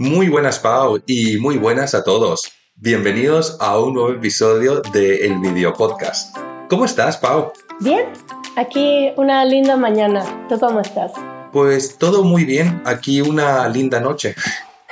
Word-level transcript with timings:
Muy 0.00 0.30
buenas, 0.30 0.58
Pau, 0.58 0.98
y 1.06 1.36
muy 1.36 1.58
buenas 1.58 1.94
a 1.94 2.02
todos. 2.02 2.50
Bienvenidos 2.74 3.58
a 3.60 3.78
un 3.78 3.92
nuevo 3.92 4.10
episodio 4.10 4.80
de 4.80 5.26
El 5.26 5.40
Video 5.40 5.74
Podcast. 5.74 6.34
¿Cómo 6.70 6.86
estás, 6.86 7.18
Pau? 7.18 7.52
Bien, 7.80 8.06
aquí 8.56 9.12
una 9.18 9.44
linda 9.44 9.76
mañana. 9.76 10.24
¿Tú 10.48 10.58
cómo 10.58 10.80
estás? 10.80 11.12
Pues 11.52 11.98
todo 11.98 12.24
muy 12.24 12.46
bien, 12.46 12.80
aquí 12.86 13.20
una 13.20 13.68
linda 13.68 14.00
noche. 14.00 14.34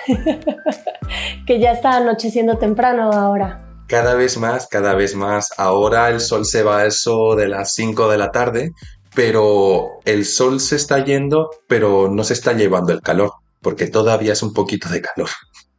que 1.46 1.58
ya 1.58 1.72
está 1.72 1.96
anocheciendo 1.96 2.58
temprano 2.58 3.10
ahora. 3.10 3.64
Cada 3.86 4.12
vez 4.12 4.36
más, 4.36 4.66
cada 4.66 4.92
vez 4.92 5.14
más. 5.14 5.54
Ahora 5.56 6.10
el 6.10 6.20
sol 6.20 6.44
se 6.44 6.62
va 6.62 6.80
a 6.80 6.86
eso 6.86 7.34
de 7.34 7.48
las 7.48 7.72
5 7.72 8.10
de 8.10 8.18
la 8.18 8.30
tarde, 8.30 8.72
pero 9.14 10.00
el 10.04 10.26
sol 10.26 10.60
se 10.60 10.76
está 10.76 11.02
yendo, 11.02 11.48
pero 11.66 12.10
no 12.10 12.24
se 12.24 12.34
está 12.34 12.52
llevando 12.52 12.92
el 12.92 13.00
calor, 13.00 13.32
porque 13.62 13.86
todavía 13.86 14.32
es 14.32 14.42
un 14.42 14.52
poquito 14.52 14.88
de 14.88 15.02
calor. 15.02 15.28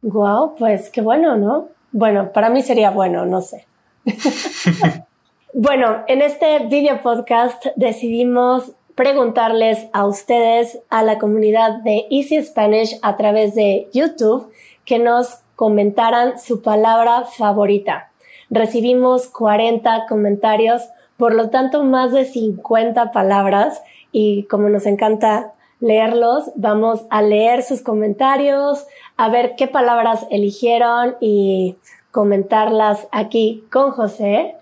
Wow, 0.02 0.54
pues 0.56 0.90
qué 0.90 1.00
bueno, 1.00 1.36
¿no? 1.36 1.68
Bueno, 1.92 2.32
para 2.32 2.50
mí 2.50 2.62
sería 2.62 2.90
bueno, 2.90 3.26
no 3.26 3.40
sé. 3.40 3.66
bueno, 5.54 6.04
en 6.06 6.22
este 6.22 6.66
video 6.66 7.02
podcast 7.02 7.66
decidimos 7.76 8.72
preguntarles 8.94 9.86
a 9.92 10.06
ustedes, 10.06 10.78
a 10.88 11.02
la 11.02 11.18
comunidad 11.18 11.82
de 11.82 12.06
Easy 12.10 12.42
Spanish 12.42 12.98
a 13.02 13.16
través 13.16 13.54
de 13.54 13.88
YouTube, 13.92 14.50
que 14.84 14.98
nos 14.98 15.38
comentaran 15.56 16.38
su 16.38 16.62
palabra 16.62 17.24
favorita. 17.24 18.10
Recibimos 18.50 19.26
40 19.28 20.06
comentarios, 20.08 20.82
por 21.16 21.34
lo 21.34 21.50
tanto 21.50 21.84
más 21.84 22.12
de 22.12 22.24
50 22.24 23.12
palabras 23.12 23.82
y 24.12 24.44
como 24.44 24.68
nos 24.68 24.86
encanta 24.86 25.52
leerlos, 25.80 26.50
vamos 26.56 27.04
a 27.10 27.22
leer 27.22 27.62
sus 27.62 27.82
comentarios, 27.82 28.86
a 29.16 29.28
ver 29.30 29.54
qué 29.56 29.66
palabras 29.66 30.26
eligieron 30.30 31.16
y 31.20 31.76
comentarlas 32.10 33.08
aquí 33.12 33.64
con 33.70 33.90
José. 33.90 34.54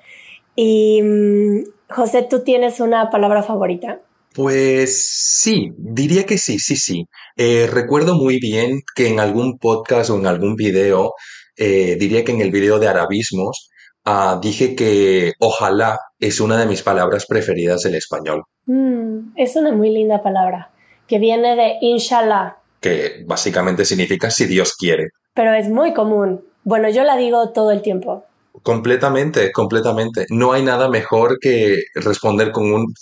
Y 0.56 1.02
mm, 1.02 1.64
José, 1.90 2.26
¿tú 2.28 2.42
tienes 2.42 2.80
una 2.80 3.10
palabra 3.10 3.42
favorita? 3.42 4.00
Pues 4.34 5.02
sí, 5.02 5.72
diría 5.76 6.24
que 6.24 6.38
sí, 6.38 6.58
sí, 6.58 6.76
sí. 6.76 7.06
Eh, 7.36 7.68
recuerdo 7.70 8.14
muy 8.14 8.38
bien 8.38 8.82
que 8.94 9.08
en 9.08 9.20
algún 9.20 9.58
podcast 9.58 10.10
o 10.10 10.16
en 10.16 10.26
algún 10.26 10.54
video, 10.54 11.14
eh, 11.56 11.96
diría 11.98 12.24
que 12.24 12.32
en 12.32 12.40
el 12.40 12.50
video 12.50 12.78
de 12.78 12.88
arabismos, 12.88 13.70
ah, 14.04 14.38
dije 14.40 14.76
que 14.76 15.32
ojalá 15.40 15.98
es 16.20 16.40
una 16.40 16.58
de 16.58 16.66
mis 16.66 16.82
palabras 16.82 17.26
preferidas 17.26 17.82
del 17.82 17.96
español. 17.96 18.44
Mm, 18.66 19.32
es 19.36 19.56
una 19.56 19.72
muy 19.72 19.90
linda 19.90 20.22
palabra, 20.22 20.70
que 21.08 21.18
viene 21.18 21.56
de 21.56 21.78
inshallah. 21.80 22.58
Que 22.80 23.24
básicamente 23.26 23.84
significa 23.84 24.30
si 24.30 24.46
Dios 24.46 24.76
quiere. 24.76 25.08
Pero 25.34 25.52
es 25.54 25.68
muy 25.68 25.94
común. 25.94 26.44
Bueno, 26.62 26.88
yo 26.90 27.02
la 27.02 27.16
digo 27.16 27.50
todo 27.50 27.72
el 27.72 27.82
tiempo. 27.82 28.24
Completamente, 28.62 29.50
completamente. 29.52 30.26
No 30.30 30.52
hay 30.52 30.62
nada 30.62 30.88
mejor 30.88 31.38
que 31.40 31.82
responder 31.94 32.52
con 32.52 32.72
un 32.72 32.92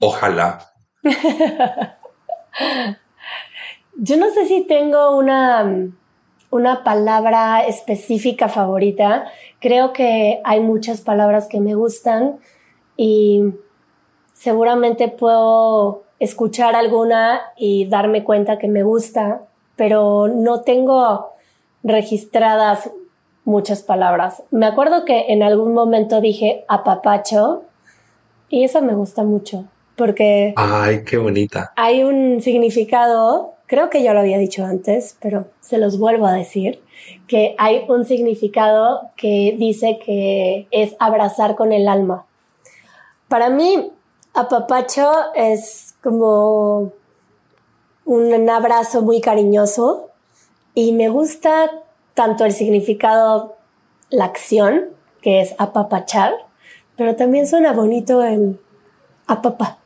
ojalá. 0.00 0.70
Yo 3.98 4.16
no 4.18 4.30
sé 4.30 4.46
si 4.46 4.66
tengo 4.66 5.16
una, 5.16 5.90
una 6.50 6.84
palabra 6.84 7.66
específica 7.66 8.48
favorita. 8.48 9.24
Creo 9.58 9.92
que 9.92 10.40
hay 10.44 10.60
muchas 10.60 11.00
palabras 11.00 11.48
que 11.48 11.60
me 11.60 11.74
gustan 11.74 12.38
y 12.96 13.54
seguramente 14.34 15.08
puedo 15.08 16.05
escuchar 16.18 16.74
alguna 16.74 17.40
y 17.56 17.86
darme 17.86 18.24
cuenta 18.24 18.58
que 18.58 18.68
me 18.68 18.82
gusta, 18.82 19.42
pero 19.76 20.28
no 20.28 20.62
tengo 20.62 21.32
registradas 21.82 22.90
muchas 23.44 23.82
palabras. 23.82 24.42
Me 24.50 24.66
acuerdo 24.66 25.04
que 25.04 25.26
en 25.28 25.42
algún 25.42 25.72
momento 25.72 26.20
dije 26.20 26.64
apapacho 26.68 27.62
y 28.48 28.64
eso 28.64 28.82
me 28.82 28.94
gusta 28.94 29.22
mucho 29.22 29.66
porque... 29.96 30.52
Ay, 30.56 31.02
qué 31.04 31.16
bonita. 31.16 31.72
Hay 31.76 32.04
un 32.04 32.40
significado, 32.42 33.54
creo 33.66 33.90
que 33.90 34.02
ya 34.02 34.12
lo 34.12 34.20
había 34.20 34.38
dicho 34.38 34.64
antes, 34.64 35.16
pero 35.20 35.48
se 35.60 35.78
los 35.78 35.98
vuelvo 35.98 36.26
a 36.26 36.32
decir, 36.32 36.82
que 37.26 37.54
hay 37.58 37.84
un 37.88 38.04
significado 38.04 39.10
que 39.16 39.56
dice 39.58 39.98
que 40.04 40.68
es 40.70 40.94
abrazar 40.98 41.56
con 41.56 41.72
el 41.72 41.88
alma. 41.88 42.26
Para 43.28 43.48
mí, 43.48 43.90
apapacho 44.36 45.10
es 45.34 45.94
como 46.02 46.92
un 48.04 48.50
abrazo 48.50 49.02
muy 49.02 49.20
cariñoso 49.20 50.10
y 50.74 50.92
me 50.92 51.08
gusta 51.08 51.70
tanto 52.14 52.44
el 52.44 52.52
significado, 52.52 53.56
la 54.10 54.26
acción, 54.26 54.90
que 55.22 55.40
es 55.40 55.54
apapachar, 55.58 56.34
pero 56.96 57.16
también 57.16 57.46
suena 57.46 57.72
bonito 57.72 58.22
el 58.22 58.60
apapá 59.26 59.78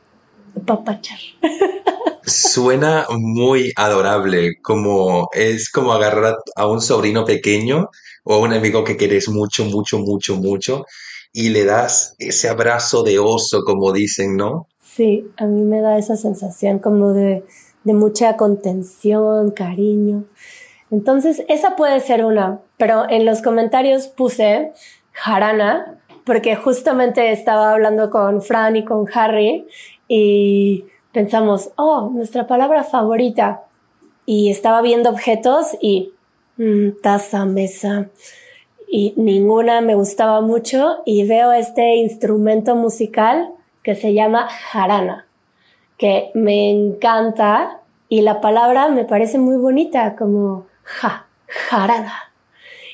papachar. 0.65 1.17
Suena 2.23 3.07
muy 3.09 3.71
adorable, 3.75 4.61
como 4.61 5.29
es 5.33 5.71
como 5.71 5.93
agarrar 5.93 6.37
a 6.55 6.67
un 6.67 6.79
sobrino 6.79 7.25
pequeño 7.25 7.89
o 8.23 8.35
a 8.35 8.37
un 8.37 8.53
amigo 8.53 8.83
que 8.83 8.95
quieres 8.95 9.27
mucho, 9.27 9.65
mucho, 9.65 9.97
mucho, 9.99 10.35
mucho 10.35 10.85
y 11.33 11.49
le 11.49 11.65
das 11.65 12.15
ese 12.19 12.49
abrazo 12.49 13.03
de 13.03 13.19
oso, 13.19 13.63
como 13.65 13.91
dicen, 13.91 14.35
¿no? 14.35 14.67
Sí, 14.79 15.27
a 15.37 15.45
mí 15.45 15.61
me 15.61 15.81
da 15.81 15.97
esa 15.97 16.17
sensación 16.17 16.79
como 16.79 17.13
de, 17.13 17.43
de 17.83 17.93
mucha 17.93 18.35
contención, 18.35 19.51
cariño. 19.51 20.25
Entonces, 20.91 21.43
esa 21.47 21.75
puede 21.77 21.99
ser 22.01 22.25
una, 22.25 22.59
pero 22.77 23.09
en 23.09 23.25
los 23.25 23.41
comentarios 23.41 24.07
puse 24.07 24.73
jarana, 25.13 26.01
porque 26.25 26.55
justamente 26.55 27.31
estaba 27.31 27.71
hablando 27.71 28.09
con 28.09 28.41
Fran 28.41 28.75
y 28.75 28.85
con 28.85 29.05
Harry 29.13 29.67
y 30.07 30.85
pensamos, 31.11 31.71
oh, 31.77 32.11
nuestra 32.13 32.47
palabra 32.47 32.83
favorita. 32.83 33.63
Y 34.25 34.51
estaba 34.51 34.81
viendo 34.81 35.09
objetos 35.09 35.77
y 35.81 36.13
mm, 36.57 37.01
taza, 37.01 37.45
mesa, 37.45 38.09
y 38.93 39.13
ninguna 39.15 39.79
me 39.79 39.95
gustaba 39.95 40.41
mucho 40.41 40.97
y 41.05 41.25
veo 41.25 41.53
este 41.53 41.95
instrumento 41.95 42.75
musical 42.75 43.53
que 43.83 43.95
se 43.95 44.13
llama 44.13 44.49
jarana, 44.49 45.25
que 45.97 46.29
me 46.33 46.69
encanta 46.69 47.79
y 48.09 48.19
la 48.19 48.41
palabra 48.41 48.89
me 48.89 49.05
parece 49.05 49.37
muy 49.37 49.55
bonita, 49.55 50.17
como 50.17 50.65
ja, 50.83 51.25
jarana. 51.47 52.33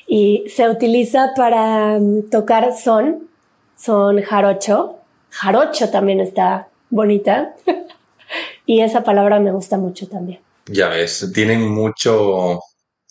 Y 0.06 0.44
se 0.48 0.70
utiliza 0.70 1.32
para 1.34 1.98
mm, 1.98 2.30
tocar 2.30 2.72
son, 2.76 3.28
son 3.76 4.22
jarocho. 4.22 4.98
Jarocho 5.30 5.90
también 5.90 6.20
está 6.20 6.68
bonita. 6.90 7.56
y 8.66 8.82
esa 8.82 9.02
palabra 9.02 9.40
me 9.40 9.50
gusta 9.50 9.76
mucho 9.76 10.06
también. 10.06 10.38
Ya 10.66 10.90
ves, 10.90 11.28
tienen 11.34 11.68
mucho, 11.68 12.60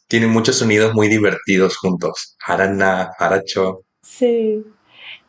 tienen 0.07 0.29
muchos 0.29 0.57
sonidos 0.57 0.93
muy 0.93 1.07
divertidos 1.07 1.77
juntos. 1.77 2.35
Harana, 2.45 3.11
haracho. 3.19 3.83
Sí. 4.01 4.63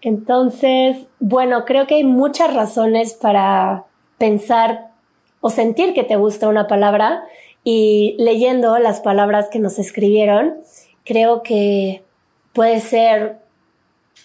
Entonces, 0.01 0.97
bueno, 1.19 1.65
creo 1.65 1.87
que 1.87 1.97
hay 1.97 2.05
muchas 2.05 2.55
razones 2.55 3.15
para 3.15 3.87
pensar 4.19 4.93
o 5.41 5.51
sentir 5.51 5.95
que 5.95 6.05
te 6.05 6.17
gusta 6.17 6.49
una 6.49 6.67
palabra 6.67 7.25
y 7.65 8.17
leyendo 8.19 8.79
las 8.79 9.01
palabras 9.01 9.49
que 9.51 9.59
nos 9.59 9.79
escribieron, 9.79 10.59
creo 11.05 11.43
que 11.43 12.03
puede 12.53 12.81
ser 12.81 13.39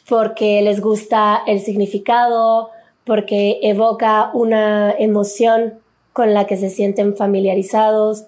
porque 0.08 0.62
les 0.62 0.81
gusta 0.81 1.42
el 1.47 1.59
significado, 1.59 2.69
porque 3.06 3.59
evoca 3.63 4.30
una 4.34 4.92
emoción 4.92 5.80
con 6.13 6.34
la 6.34 6.46
que 6.46 6.58
se 6.58 6.69
sienten 6.69 7.16
familiarizados 7.16 8.25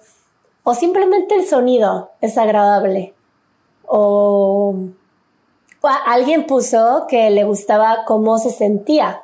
o 0.68 0.74
simplemente 0.74 1.36
el 1.36 1.46
sonido 1.46 2.10
es 2.20 2.36
agradable 2.36 3.14
o, 3.86 4.74
alguien 6.06 6.44
puso 6.44 7.06
que 7.08 7.30
le 7.30 7.44
gustaba 7.44 7.98
cómo 8.04 8.36
se 8.38 8.50
sentía 8.50 9.20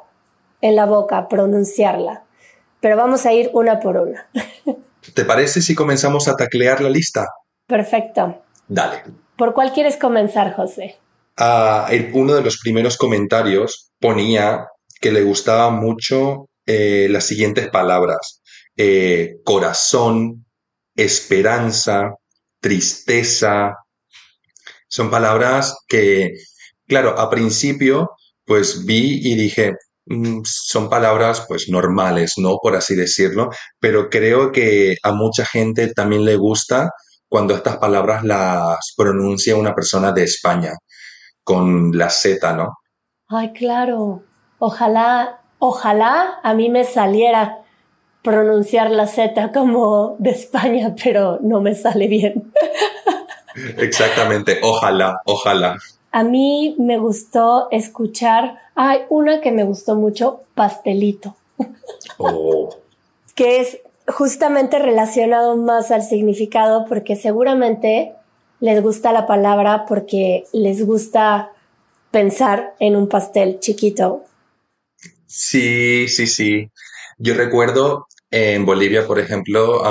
en 0.61 0.77
la 0.77 0.87
boca 0.87 1.27
pronunciarla. 1.29 2.23
Pero 2.81 2.97
vamos 2.97 3.27
a 3.27 3.33
ir 3.33 3.51
una 3.55 3.81
por 3.81 3.97
una. 3.97 4.29
¿Te 5.15 5.25
parece 5.25 5.63
si 5.63 5.75
comenzamos 5.75 6.29
a 6.29 6.37
taclear 6.37 6.81
la 6.81 6.91
lista? 6.91 7.27
Perfecto. 7.67 8.41
Dale. 8.69 9.03
¿Por 9.37 9.53
cuál 9.53 9.73
quieres 9.73 9.97
comenzar, 9.97 10.55
José? 10.55 10.97
Ah, 11.37 11.89
uno 12.13 12.35
de 12.35 12.43
los 12.43 12.59
primeros 12.59 12.97
comentarios 12.97 13.91
ponía 13.99 14.69
que 15.01 15.11
le 15.11 15.25
gustaba 15.25 15.71
mucho 15.71 16.47
eh, 16.67 17.09
las 17.11 17.25
siguientes 17.25 17.69
palabras. 17.69 18.43
Eh, 18.77 19.41
corazón, 19.45 20.45
esperanza, 21.05 22.15
tristeza. 22.61 23.75
Son 24.89 25.11
palabras 25.11 25.77
que, 25.89 26.33
claro, 26.87 27.19
a 27.19 27.31
principio, 27.31 28.11
pues 28.45 28.85
vi 28.85 29.21
y 29.23 29.35
dije, 29.35 29.75
mm, 30.07 30.43
son 30.45 30.89
palabras 30.91 31.45
pues 31.49 31.69
normales, 31.69 32.35
¿no? 32.39 32.59
Por 32.63 32.77
así 32.77 32.95
decirlo, 32.95 33.51
pero 33.81 34.11
creo 34.11 34.53
que 34.53 34.97
a 35.03 35.13
mucha 35.13 35.45
gente 35.45 35.93
también 35.95 36.25
le 36.25 36.37
gusta 36.37 36.91
cuando 37.29 37.55
estas 37.55 37.79
palabras 37.79 38.25
las 38.25 38.93
pronuncia 38.97 39.57
una 39.57 39.75
persona 39.75 40.13
de 40.13 40.25
España, 40.25 40.73
con 41.43 41.97
la 41.97 42.11
Z, 42.11 42.53
¿no? 42.53 42.75
Ay, 43.29 43.53
claro. 43.53 44.23
Ojalá, 44.59 45.41
ojalá 45.59 46.41
a 46.43 46.55
mí 46.55 46.69
me 46.69 46.85
saliera 46.85 47.62
pronunciar 48.23 48.91
la 48.91 49.07
Z 49.07 49.53
como 49.53 50.17
de 50.19 50.31
España, 50.31 50.95
pero 51.03 51.39
no 51.43 51.61
me 51.61 51.75
sale 51.75 52.07
bien. 52.07 52.53
Exactamente, 53.79 54.61
ojalá, 54.63 55.21
ojalá. 55.27 55.79
A 56.11 56.25
mí 56.25 56.77
me 56.79 56.99
gustó 56.99 57.69
escuchar, 57.71 58.59
hay 58.75 59.01
una 59.09 59.41
que 59.41 59.51
me 59.51 59.65
gustó 59.65 59.97
mucho, 59.97 60.41
pastelito. 60.55 61.37
Oh. 62.19 62.71
que 63.35 63.61
es 63.61 63.79
justamente 64.09 64.79
relacionado 64.79 65.57
más 65.57 65.91
al 65.91 66.03
significado 66.03 66.87
porque 66.87 67.15
seguramente 67.15 68.15
les 68.61 68.83
gusta 68.83 69.13
la 69.13 69.27
palabra 69.27 69.87
porque 69.87 70.45
les 70.53 70.85
gusta 70.85 71.53
pensar 72.11 72.75
en 72.79 72.97
un 72.97 73.09
pastel 73.09 73.59
chiquito. 73.61 74.25
Sí, 75.27 76.09
sí, 76.09 76.27
sí. 76.27 76.71
Yo 77.19 77.35
recuerdo 77.35 78.07
en 78.31 78.65
Bolivia, 78.65 79.07
por 79.07 79.19
ejemplo, 79.19 79.83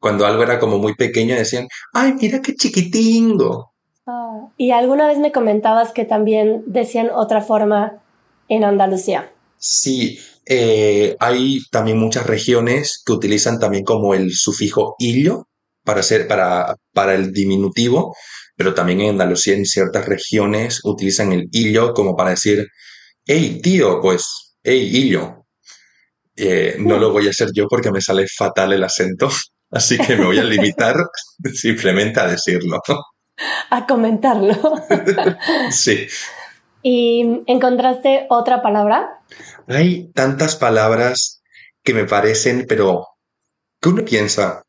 cuando 0.00 0.26
algo 0.26 0.42
era 0.42 0.58
como 0.58 0.78
muy 0.78 0.94
pequeño, 0.94 1.34
decían, 1.34 1.68
ay, 1.92 2.14
mira 2.20 2.40
qué 2.40 2.54
chiquitingo. 2.54 3.72
Ah, 4.06 4.48
y 4.56 4.70
alguna 4.70 5.06
vez 5.08 5.18
me 5.18 5.32
comentabas 5.32 5.92
que 5.92 6.04
también 6.04 6.62
decían 6.66 7.10
otra 7.12 7.40
forma 7.40 8.02
en 8.48 8.64
Andalucía. 8.64 9.30
Sí, 9.58 10.18
eh, 10.44 11.16
hay 11.18 11.60
también 11.72 11.98
muchas 11.98 12.26
regiones 12.26 13.02
que 13.04 13.12
utilizan 13.12 13.58
también 13.58 13.84
como 13.84 14.14
el 14.14 14.32
sufijo 14.32 14.94
illo 14.98 15.48
para, 15.82 16.02
ser, 16.02 16.28
para, 16.28 16.76
para 16.92 17.14
el 17.14 17.32
diminutivo, 17.32 18.14
pero 18.56 18.74
también 18.74 19.00
en 19.00 19.10
Andalucía 19.10 19.56
en 19.56 19.66
ciertas 19.66 20.06
regiones 20.06 20.80
utilizan 20.84 21.32
el 21.32 21.48
illo 21.50 21.92
como 21.94 22.14
para 22.14 22.30
decir, 22.30 22.68
hey 23.24 23.60
tío, 23.62 24.00
pues, 24.00 24.56
hey 24.62 24.88
illo. 24.92 25.45
Eh, 26.36 26.76
no 26.78 26.98
lo 26.98 27.12
voy 27.12 27.26
a 27.26 27.30
hacer 27.30 27.48
yo 27.54 27.66
porque 27.68 27.90
me 27.90 28.00
sale 28.00 28.26
fatal 28.28 28.72
el 28.72 28.84
acento, 28.84 29.28
así 29.70 29.98
que 29.98 30.16
me 30.16 30.26
voy 30.26 30.38
a 30.38 30.44
limitar 30.44 30.94
simplemente 31.54 32.20
a 32.20 32.28
decirlo. 32.28 32.80
A 33.70 33.86
comentarlo. 33.86 34.54
sí. 35.70 36.06
¿Y 36.82 37.42
encontraste 37.46 38.26
otra 38.30 38.62
palabra? 38.62 39.20
Hay 39.66 40.10
tantas 40.12 40.56
palabras 40.56 41.42
que 41.82 41.94
me 41.94 42.04
parecen, 42.04 42.66
pero 42.68 43.06
que 43.80 43.88
uno 43.88 44.04
piensa, 44.04 44.62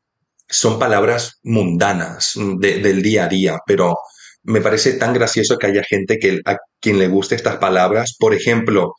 son 0.50 0.80
palabras 0.80 1.40
mundanas 1.44 2.34
del 2.60 3.02
día 3.02 3.26
a 3.26 3.28
día, 3.28 3.60
pero 3.66 3.96
me 4.44 4.62
parece 4.62 4.94
tan 4.94 5.14
gracioso 5.14 5.58
que 5.58 5.68
haya 5.68 5.84
gente 5.84 6.18
que 6.20 6.40
a 6.46 6.58
quien 6.80 7.00
le 7.00 7.08
guste 7.08 7.36
estas 7.36 7.58
palabras. 7.58 8.16
Por 8.18 8.34
ejemplo, 8.34 8.94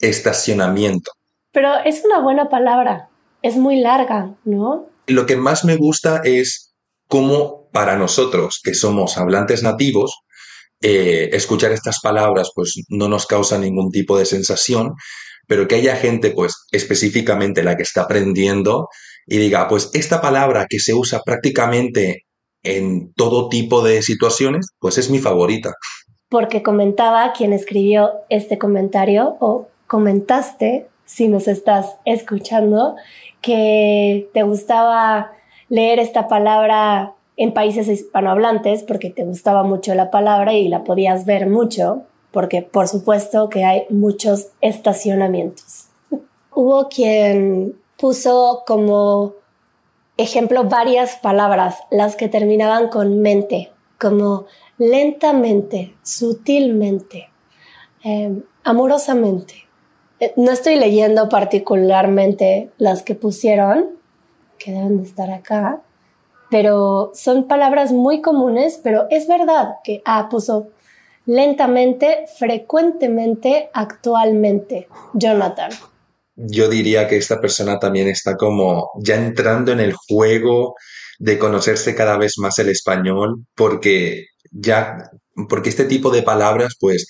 estacionamiento. 0.00 1.12
Pero 1.54 1.72
es 1.84 2.02
una 2.04 2.20
buena 2.20 2.48
palabra, 2.50 3.08
es 3.40 3.56
muy 3.56 3.80
larga, 3.80 4.34
¿no? 4.44 4.88
Lo 5.06 5.24
que 5.24 5.36
más 5.36 5.64
me 5.64 5.76
gusta 5.76 6.20
es 6.24 6.74
cómo 7.08 7.68
para 7.70 7.96
nosotros, 7.96 8.60
que 8.62 8.74
somos 8.74 9.16
hablantes 9.18 9.62
nativos, 9.62 10.18
eh, 10.82 11.30
escuchar 11.32 11.70
estas 11.70 12.00
palabras 12.00 12.50
pues 12.54 12.74
no 12.88 13.08
nos 13.08 13.26
causa 13.26 13.56
ningún 13.56 13.90
tipo 13.90 14.18
de 14.18 14.26
sensación, 14.26 14.94
pero 15.46 15.68
que 15.68 15.76
haya 15.76 15.94
gente 15.94 16.32
pues 16.32 16.66
específicamente 16.72 17.62
la 17.62 17.76
que 17.76 17.84
está 17.84 18.02
aprendiendo 18.02 18.88
y 19.24 19.38
diga 19.38 19.68
pues 19.68 19.90
esta 19.94 20.20
palabra 20.20 20.66
que 20.68 20.80
se 20.80 20.92
usa 20.92 21.22
prácticamente 21.24 22.24
en 22.64 23.12
todo 23.14 23.48
tipo 23.48 23.84
de 23.84 24.02
situaciones 24.02 24.70
pues 24.80 24.98
es 24.98 25.08
mi 25.08 25.20
favorita. 25.20 25.72
Porque 26.28 26.64
comentaba 26.64 27.32
quien 27.32 27.52
escribió 27.52 28.10
este 28.28 28.58
comentario 28.58 29.36
o 29.38 29.68
comentaste 29.86 30.88
si 31.04 31.28
nos 31.28 31.48
estás 31.48 31.96
escuchando 32.04 32.96
que 33.40 34.30
te 34.32 34.42
gustaba 34.42 35.32
leer 35.68 35.98
esta 35.98 36.28
palabra 36.28 37.14
en 37.36 37.52
países 37.52 37.88
hispanohablantes 37.88 38.82
porque 38.82 39.10
te 39.10 39.24
gustaba 39.24 39.62
mucho 39.64 39.94
la 39.94 40.10
palabra 40.10 40.54
y 40.54 40.68
la 40.68 40.84
podías 40.84 41.26
ver 41.26 41.48
mucho, 41.48 42.02
porque 42.30 42.62
por 42.62 42.88
supuesto 42.88 43.48
que 43.48 43.64
hay 43.64 43.84
muchos 43.90 44.48
estacionamientos. 44.60 45.88
Hubo 46.54 46.88
quien 46.88 47.76
puso 47.98 48.62
como 48.66 49.34
ejemplo 50.16 50.64
varias 50.64 51.16
palabras, 51.16 51.78
las 51.90 52.16
que 52.16 52.28
terminaban 52.28 52.88
con 52.88 53.20
mente, 53.20 53.72
como 53.98 54.46
lentamente, 54.78 55.94
sutilmente, 56.02 57.28
em, 58.02 58.42
amorosamente. 58.62 59.63
Eh, 60.20 60.32
no 60.36 60.52
estoy 60.52 60.76
leyendo 60.76 61.28
particularmente 61.28 62.70
las 62.78 63.02
que 63.02 63.14
pusieron, 63.14 63.90
que 64.58 64.72
deben 64.72 64.98
de 64.98 65.04
estar 65.04 65.30
acá, 65.30 65.82
pero 66.50 67.10
son 67.14 67.48
palabras 67.48 67.92
muy 67.92 68.20
comunes, 68.20 68.80
pero 68.82 69.06
es 69.10 69.26
verdad 69.26 69.76
que 69.82 70.02
ah, 70.04 70.28
puso 70.30 70.68
lentamente, 71.26 72.26
frecuentemente, 72.38 73.70
actualmente. 73.72 74.88
Jonathan. 75.14 75.70
Yo 76.36 76.68
diría 76.68 77.08
que 77.08 77.16
esta 77.16 77.40
persona 77.40 77.78
también 77.78 78.08
está 78.08 78.36
como 78.36 78.90
ya 79.00 79.16
entrando 79.16 79.72
en 79.72 79.80
el 79.80 79.94
juego 79.94 80.74
de 81.18 81.38
conocerse 81.38 81.94
cada 81.94 82.16
vez 82.18 82.34
más 82.38 82.58
el 82.58 82.68
español, 82.68 83.44
porque 83.54 84.26
ya, 84.50 85.10
porque 85.48 85.68
este 85.68 85.84
tipo 85.84 86.10
de 86.10 86.22
palabras, 86.22 86.74
pues, 86.78 87.06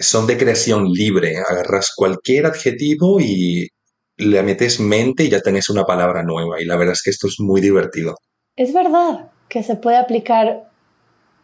son 0.00 0.26
de 0.26 0.36
creación 0.36 0.90
libre. 0.90 1.36
Agarras 1.38 1.92
cualquier 1.94 2.46
adjetivo 2.46 3.20
y 3.20 3.68
le 4.16 4.42
metes 4.42 4.80
mente 4.80 5.24
y 5.24 5.28
ya 5.30 5.40
tenés 5.40 5.68
una 5.70 5.84
palabra 5.84 6.22
nueva. 6.22 6.60
Y 6.60 6.64
la 6.64 6.76
verdad 6.76 6.94
es 6.94 7.02
que 7.02 7.10
esto 7.10 7.28
es 7.28 7.36
muy 7.38 7.60
divertido 7.60 8.16
es 8.58 8.72
verdad 8.72 9.30
que 9.48 9.62
se 9.62 9.76
puede 9.76 9.96
aplicar 9.96 10.68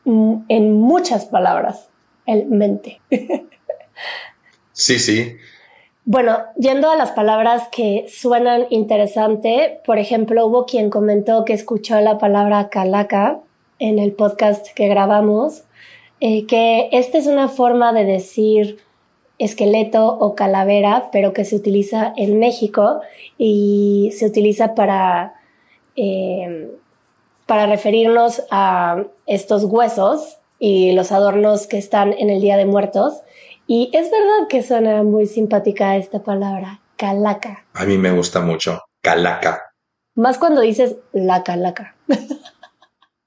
en 0.04 0.72
muchas 0.72 1.26
palabras 1.26 1.88
el 2.26 2.46
mente. 2.46 3.00
sí, 4.72 4.98
sí. 4.98 5.36
Bueno, 6.04 6.38
yendo 6.56 6.90
a 6.90 6.96
las 6.96 7.12
palabras 7.12 7.68
que 7.70 8.06
suenan 8.12 8.66
interesante, 8.68 9.80
por 9.86 9.98
ejemplo, 9.98 10.44
hubo 10.44 10.66
quien 10.66 10.90
comentó 10.90 11.44
que 11.44 11.52
escuchó 11.52 11.98
la 12.00 12.18
palabra 12.18 12.68
calaca 12.68 13.40
en 13.78 14.00
el 14.00 14.12
podcast 14.12 14.66
que 14.74 14.88
grabamos, 14.88 15.62
eh, 16.20 16.46
que 16.46 16.88
esta 16.92 17.18
es 17.18 17.26
una 17.26 17.48
forma 17.48 17.92
de 17.92 18.04
decir 18.04 18.78
esqueleto 19.38 20.06
o 20.06 20.34
calavera, 20.34 21.08
pero 21.12 21.32
que 21.32 21.44
se 21.44 21.56
utiliza 21.56 22.12
en 22.16 22.38
México 22.38 23.00
y 23.36 24.12
se 24.16 24.26
utiliza 24.26 24.74
para 24.74 25.34
eh, 25.96 26.70
para 27.46 27.66
referirnos 27.66 28.42
a 28.50 29.04
estos 29.26 29.64
huesos 29.64 30.38
y 30.58 30.92
los 30.92 31.12
adornos 31.12 31.66
que 31.66 31.78
están 31.78 32.12
en 32.12 32.30
el 32.30 32.40
Día 32.40 32.56
de 32.56 32.64
Muertos. 32.64 33.20
Y 33.66 33.90
es 33.92 34.10
verdad 34.10 34.48
que 34.48 34.62
suena 34.62 35.02
muy 35.02 35.26
simpática 35.26 35.96
esta 35.96 36.22
palabra, 36.22 36.80
calaca. 36.96 37.64
A 37.74 37.84
mí 37.84 37.98
me 37.98 38.12
gusta 38.12 38.40
mucho, 38.40 38.80
calaca. 39.02 39.62
Más 40.14 40.38
cuando 40.38 40.60
dices 40.60 40.96
la 41.12 41.42
calaca. 41.42 41.96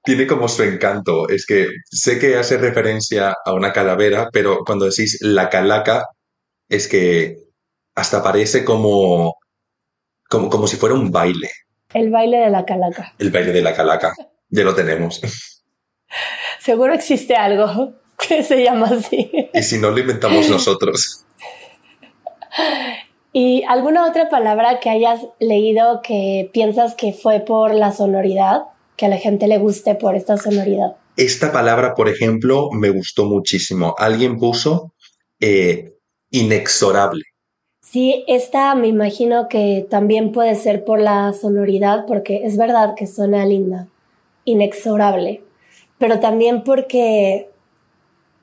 Tiene 0.02 0.26
como 0.26 0.48
su 0.48 0.62
encanto. 0.62 1.28
Es 1.28 1.44
que 1.46 1.68
sé 1.90 2.18
que 2.18 2.36
hace 2.36 2.58
referencia 2.58 3.34
a 3.44 3.52
una 3.52 3.72
calavera, 3.72 4.28
pero 4.32 4.64
cuando 4.64 4.86
decís 4.86 5.18
la 5.20 5.50
calaca, 5.50 6.06
es 6.68 6.88
que 6.88 7.36
hasta 7.94 8.22
parece 8.22 8.64
como, 8.64 9.36
como, 10.28 10.48
como 10.48 10.66
si 10.66 10.76
fuera 10.76 10.94
un 10.94 11.10
baile. 11.10 11.50
El 11.92 12.10
baile 12.10 12.38
de 12.38 12.50
la 12.50 12.64
calaca. 12.64 13.14
El 13.18 13.30
baile 13.30 13.52
de 13.52 13.62
la 13.62 13.74
calaca. 13.74 14.14
Ya 14.50 14.64
lo 14.64 14.74
tenemos. 14.74 15.20
Seguro 16.58 16.94
existe 16.94 17.34
algo 17.34 17.94
que 18.28 18.42
se 18.42 18.62
llama 18.62 18.86
así. 18.86 19.30
Y 19.52 19.62
si 19.62 19.78
no, 19.78 19.90
lo 19.90 19.98
inventamos 19.98 20.48
nosotros. 20.48 21.24
¿Y 23.32 23.62
alguna 23.68 24.06
otra 24.06 24.28
palabra 24.28 24.80
que 24.80 24.90
hayas 24.90 25.20
leído 25.38 26.00
que 26.02 26.50
piensas 26.52 26.94
que 26.94 27.12
fue 27.12 27.40
por 27.40 27.74
la 27.74 27.92
sonoridad? 27.92 28.62
Que 28.98 29.06
a 29.06 29.08
la 29.08 29.16
gente 29.16 29.46
le 29.46 29.56
guste 29.56 29.94
por 29.94 30.14
esta 30.14 30.36
sonoridad. 30.36 30.96
Esta 31.16 31.50
palabra, 31.52 31.94
por 31.94 32.08
ejemplo, 32.08 32.68
me 32.72 32.90
gustó 32.90 33.24
muchísimo. 33.24 33.94
Alguien 33.96 34.38
puso 34.38 34.92
eh, 35.40 35.94
inexorable. 36.30 37.24
Sí, 37.80 38.24
esta 38.26 38.74
me 38.74 38.88
imagino 38.88 39.48
que 39.48 39.86
también 39.88 40.32
puede 40.32 40.54
ser 40.56 40.84
por 40.84 41.00
la 41.00 41.32
sonoridad, 41.32 42.04
porque 42.06 42.42
es 42.44 42.58
verdad 42.58 42.94
que 42.94 43.06
suena 43.06 43.46
linda, 43.46 43.88
inexorable, 44.44 45.42
pero 45.96 46.20
también 46.20 46.64
porque, 46.64 47.48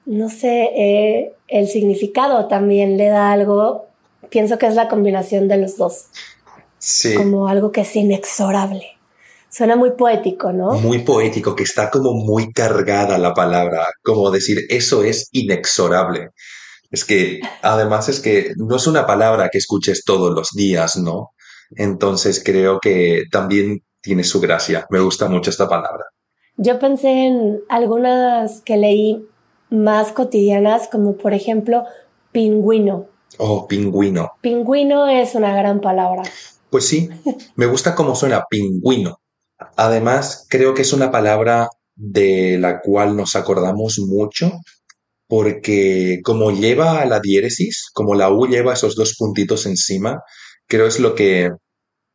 no 0.05 0.29
sé, 0.29 0.71
eh, 0.75 1.33
el 1.47 1.67
significado 1.67 2.47
también 2.47 2.97
le 2.97 3.07
da 3.09 3.31
algo, 3.31 3.85
pienso 4.29 4.57
que 4.57 4.65
es 4.65 4.73
la 4.73 4.87
combinación 4.87 5.47
de 5.47 5.57
los 5.57 5.77
dos. 5.77 6.07
Sí. 6.79 7.13
Como 7.13 7.47
algo 7.47 7.71
que 7.71 7.81
es 7.81 7.95
inexorable. 7.95 8.94
Suena 9.55 9.77
muy 9.77 9.91
poético, 9.91 10.51
¿no? 10.51 10.73
Muy 10.73 10.99
poético, 10.99 11.55
que 11.55 11.63
está 11.63 11.89
como 11.89 12.11
muy 12.11 12.51
cargada 12.51 13.17
la 13.17 13.33
palabra, 13.33 13.87
como 14.03 14.29
decir, 14.29 14.65
eso 14.67 15.01
es 15.01 15.29
inexorable. 15.31 16.31
Es 16.91 17.05
que, 17.05 17.39
además 17.61 18.09
es 18.09 18.19
que 18.19 18.51
no 18.57 18.75
es 18.75 18.85
una 18.85 19.05
palabra 19.05 19.47
que 19.49 19.57
escuches 19.57 20.03
todos 20.03 20.35
los 20.35 20.49
días, 20.51 20.97
¿no? 20.97 21.29
Entonces 21.71 22.43
creo 22.43 22.81
que 22.81 23.23
también 23.31 23.79
tiene 24.01 24.25
su 24.25 24.41
gracia. 24.41 24.85
Me 24.89 24.99
gusta 24.99 25.29
mucho 25.29 25.51
esta 25.51 25.69
palabra. 25.69 26.03
Yo 26.57 26.77
pensé 26.77 27.27
en 27.27 27.61
algunas 27.69 28.59
que 28.59 28.75
leí 28.75 29.25
más 29.69 30.11
cotidianas, 30.11 30.89
como 30.89 31.15
por 31.15 31.33
ejemplo 31.33 31.85
pingüino. 32.33 33.07
Oh, 33.37 33.69
pingüino. 33.69 34.33
Pingüino 34.41 35.07
es 35.07 35.33
una 35.33 35.55
gran 35.55 35.79
palabra. 35.79 36.23
Pues 36.69 36.89
sí, 36.89 37.09
me 37.55 37.67
gusta 37.67 37.95
cómo 37.95 38.15
suena 38.15 38.43
pingüino. 38.49 39.21
Además, 39.77 40.45
creo 40.49 40.73
que 40.73 40.81
es 40.81 40.93
una 40.93 41.11
palabra 41.11 41.69
de 41.95 42.57
la 42.59 42.81
cual 42.81 43.15
nos 43.15 43.35
acordamos 43.35 43.99
mucho 43.99 44.51
porque 45.27 46.19
como 46.23 46.51
lleva 46.51 47.03
la 47.05 47.19
diéresis, 47.19 47.89
como 47.93 48.15
la 48.15 48.29
U 48.29 48.47
lleva 48.47 48.73
esos 48.73 48.95
dos 48.95 49.15
puntitos 49.17 49.65
encima, 49.65 50.21
creo 50.67 50.85
es 50.87 50.99
lo 50.99 51.15
que 51.15 51.51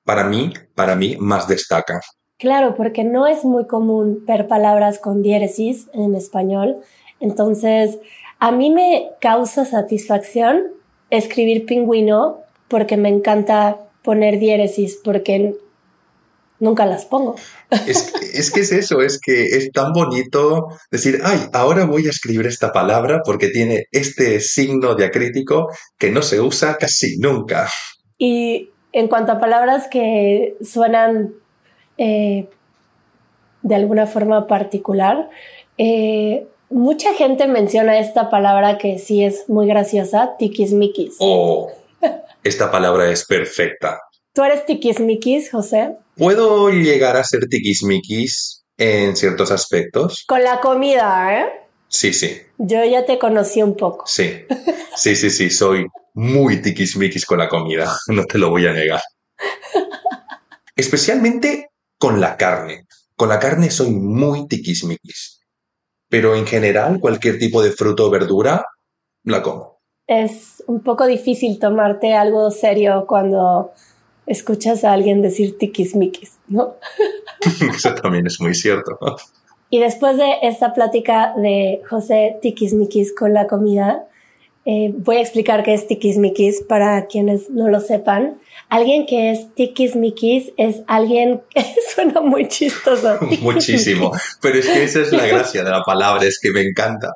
para 0.05 0.25
mí, 0.25 0.53
para 0.75 0.97
mí 0.97 1.17
más 1.19 1.49
destaca. 1.49 2.01
Claro, 2.39 2.75
porque 2.77 3.05
no 3.05 3.27
es 3.27 3.45
muy 3.45 3.67
común 3.67 4.25
ver 4.27 4.47
palabras 4.49 4.99
con 4.99 5.23
diéresis 5.23 5.89
en 5.93 6.15
español. 6.15 6.79
Entonces, 7.21 7.99
a 8.39 8.51
mí 8.51 8.71
me 8.71 9.11
causa 9.21 9.65
satisfacción 9.65 10.69
escribir 11.11 11.67
pingüino 11.67 12.39
porque 12.69 12.97
me 12.97 13.11
encanta 13.11 13.79
poner 14.03 14.39
diéresis, 14.39 14.99
porque 15.05 15.55
nunca 16.61 16.87
las 16.87 17.05
pongo. 17.07 17.37
Es, 17.87 18.13
es, 18.35 18.51
que 18.51 18.61
es 18.61 18.73
eso, 18.73 19.01
es 19.01 19.19
que 19.21 19.45
es 19.45 19.73
tan 19.73 19.93
bonito 19.93 20.69
decir, 20.91 21.21
ay, 21.25 21.41
ahora 21.53 21.85
voy 21.85 22.07
a 22.07 22.11
escribir 22.11 22.47
esta 22.47 22.73
palabra 22.73 23.23
porque 23.25 23.49
tiene 23.49 23.87
este 23.91 24.41
signo 24.41 24.95
diacrítico 24.95 25.69
que 25.99 26.11
no 26.11 26.23
se 26.23 26.41
usa 26.41 26.77
casi 26.77 27.19
nunca. 27.19 27.69
Y 28.19 28.71
en 28.93 29.09
cuanto 29.09 29.33
a 29.33 29.41
palabras 29.41 29.89
que 29.91 30.57
suenan 30.63 31.35
eh, 31.99 32.49
de 33.63 33.75
alguna 33.75 34.07
forma 34.07 34.47
particular, 34.47 35.31
eh, 35.79 36.47
mucha 36.69 37.15
gente 37.15 37.47
menciona 37.47 37.99
esta 37.99 38.31
palabra 38.31 38.79
que 38.79 38.99
sí 38.99 39.25
es 39.25 39.49
muy 39.49 39.67
graciosa, 39.67 40.37
tiquismiquis. 40.39 41.17
Oh, 41.19 41.71
esta 42.43 42.71
palabra 42.71 43.11
es 43.11 43.27
perfecta. 43.27 44.01
¿Tú 44.33 44.43
eres 44.43 44.65
tiquismiquis, 44.65 45.51
José? 45.51 45.97
Puedo 46.21 46.69
llegar 46.69 47.17
a 47.17 47.25
ser 47.25 47.49
tiquismiquis 47.49 48.63
en 48.77 49.17
ciertos 49.17 49.51
aspectos. 49.51 50.25
Con 50.29 50.45
la 50.45 50.61
comida, 50.61 51.41
¿eh? 51.41 51.47
Sí, 51.89 52.13
sí. 52.13 52.43
Yo 52.59 52.85
ya 52.85 53.07
te 53.07 53.19
conocí 53.19 53.63
un 53.63 53.75
poco. 53.75 54.07
Sí, 54.07 54.45
sí, 54.97 55.17
sí, 55.17 55.31
sí, 55.31 55.49
soy 55.49 55.87
muy 56.13 56.61
tiquismiquis 56.61 57.25
con 57.25 57.39
la 57.39 57.49
comida, 57.49 57.97
no 58.09 58.27
te 58.27 58.37
lo 58.37 58.51
voy 58.51 58.67
a 58.67 58.75
negar. 58.75 59.01
Especialmente 60.77 61.71
con 61.97 62.21
la 62.21 62.37
carne. 62.37 62.85
Con 63.17 63.31
la 63.31 63.39
carne 63.39 63.71
soy 63.71 63.89
muy 63.89 64.47
tiquismiquis. 64.47 65.41
Pero 66.11 66.37
en 66.37 66.47
general, 66.47 67.01
cualquier 67.01 67.39
tipo 67.39 67.63
de 67.63 67.73
fruto 67.73 68.09
o 68.09 68.11
verdura, 68.11 68.67
la 69.25 69.41
como. 69.41 69.81
Es 70.07 70.63
un 70.67 70.83
poco 70.83 71.07
difícil 71.07 71.59
tomarte 71.59 72.13
algo 72.13 72.51
serio 72.51 73.07
cuando 73.09 73.73
escuchas 74.31 74.85
a 74.85 74.93
alguien 74.93 75.23
decir 75.23 75.59
tiquismiquis, 75.59 76.39
¿no? 76.47 76.77
Eso 77.75 77.95
también 77.95 78.27
es 78.27 78.41
muy 78.41 78.55
cierto. 78.55 78.99
Y 79.71 79.81
después 79.81 80.17
de 80.17 80.35
esta 80.43 80.73
plática 80.73 81.35
de 81.37 81.83
José 81.89 82.39
Tiquismiquis 82.41 83.15
con 83.15 83.35
la 83.35 83.47
comida, 83.47 84.05
eh, 84.67 84.93
voy 84.95 85.17
a 85.17 85.21
explicar 85.21 85.63
qué 85.65 85.73
es 85.73 85.87
tiquismiquis 85.87 86.63
para 86.69 87.07
quienes 87.07 87.49
no 87.49 87.69
lo 87.69 87.81
sepan. 87.81 88.39
Alguien 88.69 89.07
que 89.07 89.31
es 89.31 89.55
tiquismiquis 89.55 90.53
es 90.59 90.83
alguien 90.87 91.43
que 91.55 91.65
suena 91.95 92.21
muy 92.21 92.47
chistoso. 92.49 93.19
Muchísimo. 93.41 94.13
Pero 94.43 94.59
es 94.59 94.67
que 94.67 94.85
esa 94.85 95.01
es 95.01 95.13
la 95.13 95.27
gracia 95.27 95.65
de 95.65 95.71
la 95.71 95.83
palabra, 95.83 96.27
es 96.27 96.39
que 96.41 96.51
me 96.51 96.61
encanta. 96.61 97.13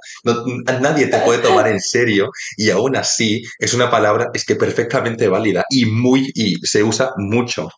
nadie 0.80 1.08
te 1.08 1.18
puede 1.18 1.40
tomar 1.40 1.68
en 1.68 1.80
serio 1.80 2.30
y 2.56 2.70
aún 2.70 2.96
así 2.96 3.42
es 3.58 3.74
una 3.74 3.90
palabra, 3.90 4.30
es 4.32 4.44
que 4.44 4.56
perfectamente 4.56 5.28
válida 5.28 5.64
y 5.68 5.84
muy, 5.84 6.30
y 6.34 6.54
se 6.66 6.82
usa 6.82 7.12
mucho. 7.18 7.68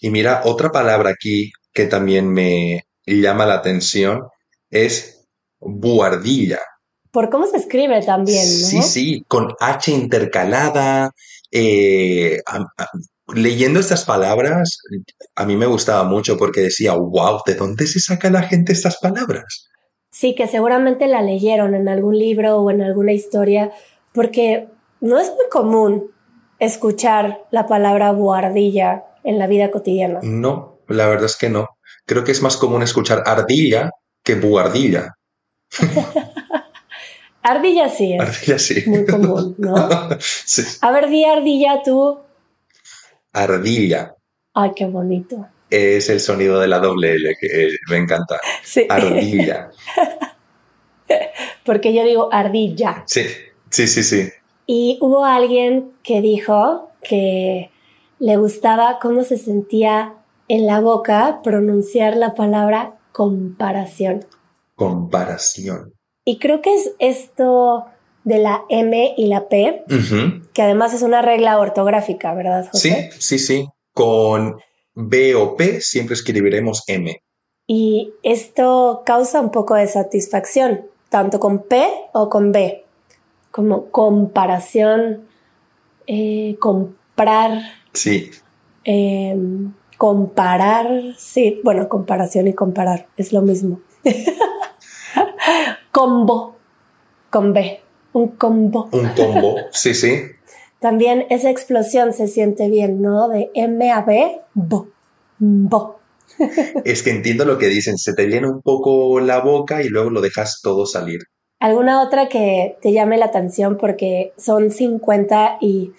Y 0.00 0.10
mira, 0.10 0.42
otra 0.44 0.70
palabra 0.70 1.10
aquí 1.10 1.52
que 1.72 1.86
también 1.86 2.28
me 2.28 2.86
llama 3.06 3.46
la 3.46 3.54
atención 3.54 4.24
es 4.70 5.26
buhardilla 5.58 6.60
por 7.16 7.30
cómo 7.30 7.46
se 7.46 7.56
escribe 7.56 8.02
también, 8.02 8.44
¿no? 8.44 8.66
Sí, 8.66 8.82
sí, 8.82 9.24
con 9.26 9.48
H 9.58 9.90
intercalada. 9.90 11.12
Eh, 11.50 12.42
leyendo 13.34 13.80
estas 13.80 14.04
palabras, 14.04 14.80
a 15.34 15.46
mí 15.46 15.56
me 15.56 15.64
gustaba 15.64 16.04
mucho 16.04 16.36
porque 16.36 16.60
decía, 16.60 16.92
wow, 16.92 17.40
¿de 17.46 17.54
dónde 17.54 17.86
se 17.86 18.00
saca 18.00 18.28
la 18.28 18.42
gente 18.42 18.74
estas 18.74 18.98
palabras? 18.98 19.70
Sí, 20.10 20.34
que 20.34 20.46
seguramente 20.46 21.06
la 21.06 21.22
leyeron 21.22 21.74
en 21.74 21.88
algún 21.88 22.18
libro 22.18 22.58
o 22.58 22.70
en 22.70 22.82
alguna 22.82 23.14
historia, 23.14 23.70
porque 24.12 24.68
no 25.00 25.18
es 25.18 25.28
muy 25.28 25.48
común 25.50 26.10
escuchar 26.58 27.46
la 27.50 27.66
palabra 27.66 28.12
buhardilla 28.12 29.04
en 29.24 29.38
la 29.38 29.46
vida 29.46 29.70
cotidiana. 29.70 30.20
No, 30.22 30.80
la 30.86 31.06
verdad 31.06 31.24
es 31.24 31.36
que 31.36 31.48
no. 31.48 31.78
Creo 32.04 32.24
que 32.24 32.32
es 32.32 32.42
más 32.42 32.58
común 32.58 32.82
escuchar 32.82 33.22
ardilla 33.24 33.90
que 34.22 34.34
buhardilla. 34.34 35.14
Ardilla 37.46 37.88
sí 37.88 38.12
es. 38.12 38.20
Ardilla 38.20 38.58
sí. 38.58 38.82
Muy 38.86 39.06
común, 39.06 39.54
¿no? 39.58 39.88
sí. 40.20 40.62
A 40.80 40.90
ver, 40.90 41.08
di 41.08 41.24
ardilla 41.24 41.80
tú. 41.84 42.18
Ardilla. 43.32 44.16
Ay, 44.52 44.72
qué 44.74 44.86
bonito. 44.86 45.46
Es 45.70 46.10
el 46.10 46.18
sonido 46.18 46.58
de 46.58 46.66
la 46.66 46.80
doble 46.80 47.14
L 47.14 47.36
que 47.40 47.68
me 47.88 47.98
encanta. 47.98 48.40
Sí. 48.64 48.86
Ardilla. 48.88 49.70
Porque 51.64 51.94
yo 51.94 52.02
digo 52.02 52.30
ardilla. 52.32 53.04
Sí, 53.06 53.22
sí, 53.70 53.86
sí, 53.86 54.02
sí. 54.02 54.28
Y 54.66 54.98
hubo 55.00 55.24
alguien 55.24 55.92
que 56.02 56.20
dijo 56.20 56.90
que 57.00 57.70
le 58.18 58.36
gustaba 58.38 58.98
cómo 59.00 59.22
se 59.22 59.38
sentía 59.38 60.14
en 60.48 60.66
la 60.66 60.80
boca 60.80 61.42
pronunciar 61.44 62.16
la 62.16 62.34
palabra 62.34 62.96
comparación. 63.12 64.26
Comparación. 64.74 65.95
Y 66.28 66.40
creo 66.40 66.60
que 66.60 66.74
es 66.74 66.92
esto 66.98 67.86
de 68.24 68.38
la 68.38 68.64
M 68.68 69.14
y 69.16 69.28
la 69.28 69.48
P, 69.48 69.84
que 70.52 70.60
además 70.60 70.92
es 70.92 71.02
una 71.02 71.22
regla 71.22 71.56
ortográfica, 71.60 72.34
¿verdad, 72.34 72.68
José? 72.72 73.10
Sí, 73.12 73.18
sí, 73.20 73.38
sí. 73.38 73.68
Con 73.94 74.56
B 74.92 75.36
o 75.36 75.54
P 75.56 75.80
siempre 75.80 76.14
escribiremos 76.14 76.82
M. 76.88 77.22
Y 77.68 78.12
esto 78.24 79.04
causa 79.06 79.40
un 79.40 79.52
poco 79.52 79.76
de 79.76 79.86
satisfacción, 79.86 80.86
tanto 81.10 81.38
con 81.38 81.62
P 81.62 81.86
o 82.12 82.28
con 82.28 82.50
B, 82.50 82.84
como 83.52 83.86
comparación, 83.92 85.28
eh, 86.08 86.56
comprar. 86.58 87.60
Sí. 87.92 88.32
Em, 88.82 89.72
comparar, 89.96 91.14
sí, 91.16 91.60
bueno, 91.62 91.88
comparación 91.88 92.48
y 92.48 92.52
comparar 92.52 93.06
es 93.16 93.32
lo 93.32 93.42
mismo. 93.42 93.80
combo 95.90 96.56
con 97.30 97.52
B, 97.52 97.80
un 98.12 98.28
combo. 98.28 98.88
Un 98.92 99.08
combo, 99.10 99.56
sí, 99.72 99.94
sí. 99.94 100.22
También 100.80 101.26
esa 101.30 101.50
explosión 101.50 102.12
se 102.12 102.28
siente 102.28 102.68
bien, 102.68 103.00
¿no? 103.00 103.28
De 103.28 103.50
M 103.54 103.90
a 103.90 104.02
B, 104.02 104.40
bo, 104.54 104.88
bo. 105.38 106.00
es 106.84 107.02
que 107.02 107.10
entiendo 107.10 107.44
lo 107.44 107.58
que 107.58 107.68
dicen, 107.68 107.98
se 107.98 108.14
te 108.14 108.26
llena 108.26 108.50
un 108.50 108.62
poco 108.62 109.20
la 109.20 109.40
boca 109.40 109.82
y 109.82 109.88
luego 109.88 110.10
lo 110.10 110.20
dejas 110.20 110.60
todo 110.62 110.86
salir. 110.86 111.20
¿Alguna 111.58 112.02
otra 112.02 112.28
que 112.28 112.76
te 112.82 112.92
llame 112.92 113.16
la 113.16 113.26
atención? 113.26 113.78
Porque 113.78 114.32
son 114.36 114.70
50 114.70 115.58
y 115.60 115.92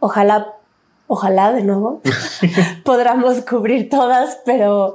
ojalá 0.00 0.55
ojalá 1.06 1.52
de 1.52 1.62
nuevo 1.62 2.02
podamos 2.84 3.40
cubrir 3.42 3.88
todas, 3.88 4.38
pero 4.44 4.94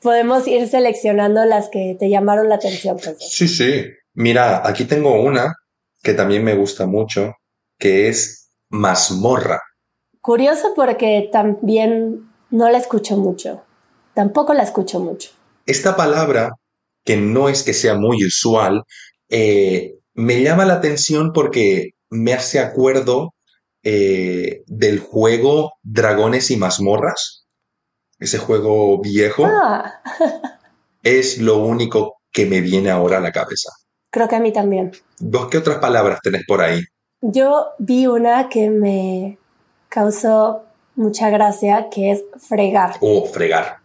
podemos 0.00 0.46
ir 0.46 0.68
seleccionando 0.68 1.44
las 1.44 1.68
que 1.68 1.96
te 1.98 2.08
llamaron 2.08 2.48
la 2.48 2.56
atención. 2.56 2.98
Pues. 3.02 3.16
Sí, 3.20 3.48
sí. 3.48 3.84
Mira, 4.14 4.66
aquí 4.66 4.84
tengo 4.84 5.20
una 5.22 5.54
que 6.02 6.14
también 6.14 6.44
me 6.44 6.54
gusta 6.54 6.86
mucho, 6.86 7.34
que 7.78 8.08
es 8.08 8.50
mazmorra. 8.68 9.60
Curioso 10.20 10.72
porque 10.74 11.28
también 11.32 12.28
no 12.50 12.70
la 12.70 12.78
escucho 12.78 13.16
mucho. 13.16 13.62
Tampoco 14.14 14.52
la 14.54 14.62
escucho 14.62 15.00
mucho. 15.00 15.30
Esta 15.66 15.96
palabra, 15.96 16.52
que 17.04 17.16
no 17.16 17.48
es 17.48 17.62
que 17.62 17.72
sea 17.72 17.94
muy 17.94 18.24
usual, 18.24 18.82
eh, 19.28 19.94
me 20.14 20.42
llama 20.42 20.64
la 20.64 20.74
atención 20.74 21.32
porque 21.32 21.90
me 22.10 22.34
hace 22.34 22.60
acuerdo 22.60 23.34
eh, 23.82 24.62
del 24.66 24.98
juego 25.00 25.72
Dragones 25.82 26.50
y 26.50 26.56
Mazmorras. 26.56 27.46
ese 28.18 28.38
juego 28.38 29.00
viejo, 29.00 29.44
Ah, 29.46 30.00
es 31.02 31.38
lo 31.38 31.58
único 31.58 32.18
que 32.30 32.46
me 32.46 32.60
viene 32.60 32.90
ahora 32.90 33.18
a 33.18 33.20
la 33.20 33.32
cabeza. 33.32 33.70
creo 34.10 34.28
que 34.28 34.36
a 34.36 34.40
mí 34.40 34.52
también. 34.52 34.92
¿Vos 35.20 35.48
qué 35.50 35.58
otras 35.58 35.78
palabras 35.78 36.20
tenés 36.22 36.44
por 36.46 36.60
ahí? 36.60 36.82
Yo 37.20 37.66
vi 37.78 38.06
una 38.06 38.48
que 38.48 38.68
me 38.70 39.38
causó 39.88 40.64
mucha 40.96 41.30
gracia, 41.30 41.88
que 41.90 42.12
es 42.12 42.24
fregar. 42.38 42.96
Oh, 43.00 43.24
fregar. 43.26 43.78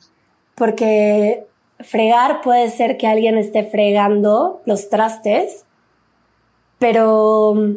Porque 0.55 1.45
fregar 1.79 2.41
puede 2.41 2.69
ser 2.69 2.97
que 2.97 3.07
alguien 3.07 3.37
esté 3.37 3.63
fregando 3.63 4.61
los 4.65 4.89
trastes, 4.89 5.63
pero 6.79 7.53
mm, 7.55 7.75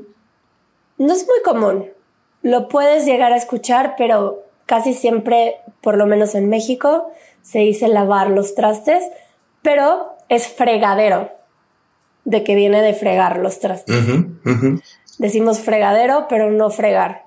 no 0.99 1.13
es 1.13 1.27
muy 1.27 1.41
común. 1.45 1.87
Lo 2.43 2.69
puedes 2.69 3.05
llegar 3.05 3.33
a 3.33 3.37
escuchar, 3.37 3.95
pero 3.97 4.45
casi 4.67 4.95
siempre, 4.95 5.57
por 5.81 5.97
lo 5.97 6.07
menos 6.07 6.35
en 6.35 6.49
México, 6.49 7.11
se 7.43 7.61
dice 7.61 7.89
lavar 7.89 8.31
los 8.31 8.55
trastes, 8.55 9.05
pero 9.63 10.17
es 10.29 10.49
fregadero, 10.49 11.31
de 12.25 12.45
que 12.45 12.55
viene 12.55 12.83
de 12.83 12.95
fregar 12.95 13.39
los 13.39 13.59
trastes. 13.61 13.97
Decimos 15.19 15.61
fregadero, 15.61 16.27
pero 16.29 16.51
no 16.51 16.71
fregar. 16.71 17.25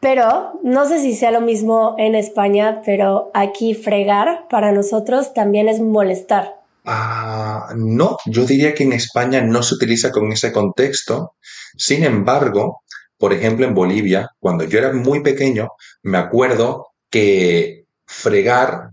Pero 0.00 0.60
no 0.62 0.86
sé 0.86 1.00
si 1.00 1.14
sea 1.14 1.30
lo 1.30 1.40
mismo 1.40 1.94
en 1.98 2.14
España, 2.14 2.82
pero 2.84 3.30
aquí 3.34 3.74
fregar 3.74 4.46
para 4.48 4.72
nosotros 4.72 5.34
también 5.34 5.68
es 5.68 5.80
molestar. 5.80 6.58
Ah, 6.84 7.72
no, 7.76 8.16
yo 8.26 8.44
diría 8.44 8.74
que 8.74 8.84
en 8.84 8.92
España 8.92 9.42
no 9.42 9.62
se 9.62 9.74
utiliza 9.74 10.10
con 10.10 10.30
ese 10.32 10.52
contexto. 10.52 11.34
Sin 11.76 12.04
embargo, 12.04 12.82
por 13.18 13.32
ejemplo, 13.32 13.66
en 13.66 13.74
Bolivia, 13.74 14.30
cuando 14.38 14.64
yo 14.64 14.78
era 14.78 14.92
muy 14.92 15.22
pequeño, 15.22 15.68
me 16.02 16.18
acuerdo 16.18 16.88
que 17.10 17.84
fregar 18.06 18.90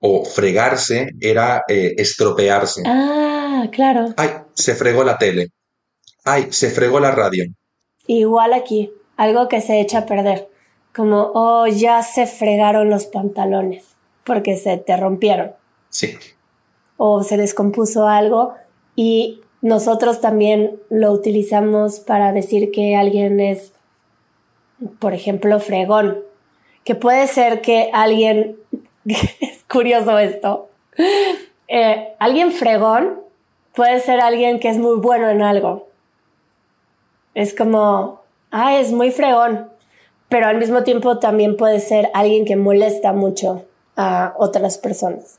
o 0.00 0.24
fregarse 0.24 1.10
era 1.20 1.62
eh, 1.68 1.94
estropearse. 1.96 2.82
Ah, 2.86 3.68
claro. 3.72 4.14
Ay, 4.16 4.30
se 4.54 4.74
fregó 4.74 5.04
la 5.04 5.16
tele. 5.18 5.48
Ay, 6.24 6.48
se 6.50 6.70
fregó 6.70 7.00
la 7.00 7.10
radio. 7.10 7.44
Igual 8.06 8.52
aquí, 8.52 8.90
algo 9.16 9.48
que 9.48 9.60
se 9.60 9.80
echa 9.80 10.00
a 10.00 10.06
perder. 10.06 10.48
Como, 10.94 11.30
oh, 11.34 11.66
ya 11.66 12.02
se 12.02 12.26
fregaron 12.26 12.90
los 12.90 13.06
pantalones 13.06 13.84
porque 14.24 14.56
se 14.56 14.76
te 14.76 14.96
rompieron. 14.96 15.52
Sí. 15.90 16.16
o 16.98 17.22
se 17.22 17.38
descompuso 17.38 18.06
algo 18.06 18.54
y 18.94 19.40
nosotros 19.60 20.20
también 20.20 20.80
lo 20.90 21.12
utilizamos 21.12 22.00
para 22.00 22.32
decir 22.32 22.70
que 22.70 22.96
alguien 22.96 23.40
es, 23.40 23.72
por 24.98 25.14
ejemplo, 25.14 25.58
fregón, 25.60 26.18
que 26.84 26.94
puede 26.94 27.26
ser 27.26 27.60
que 27.60 27.90
alguien, 27.92 28.56
es 29.06 29.64
curioso 29.68 30.18
esto, 30.18 30.68
Eh, 31.70 32.14
alguien 32.18 32.50
fregón 32.50 33.20
puede 33.74 34.00
ser 34.00 34.20
alguien 34.20 34.58
que 34.58 34.70
es 34.70 34.78
muy 34.78 34.96
bueno 34.96 35.28
en 35.28 35.42
algo. 35.42 35.86
Es 37.34 37.54
como, 37.54 38.22
ah, 38.50 38.78
es 38.78 38.90
muy 38.90 39.10
fregón, 39.10 39.68
pero 40.30 40.46
al 40.46 40.56
mismo 40.56 40.82
tiempo 40.82 41.18
también 41.18 41.58
puede 41.58 41.80
ser 41.80 42.10
alguien 42.14 42.46
que 42.46 42.56
molesta 42.56 43.12
mucho 43.12 43.66
a 43.96 44.32
otras 44.38 44.78
personas 44.78 45.38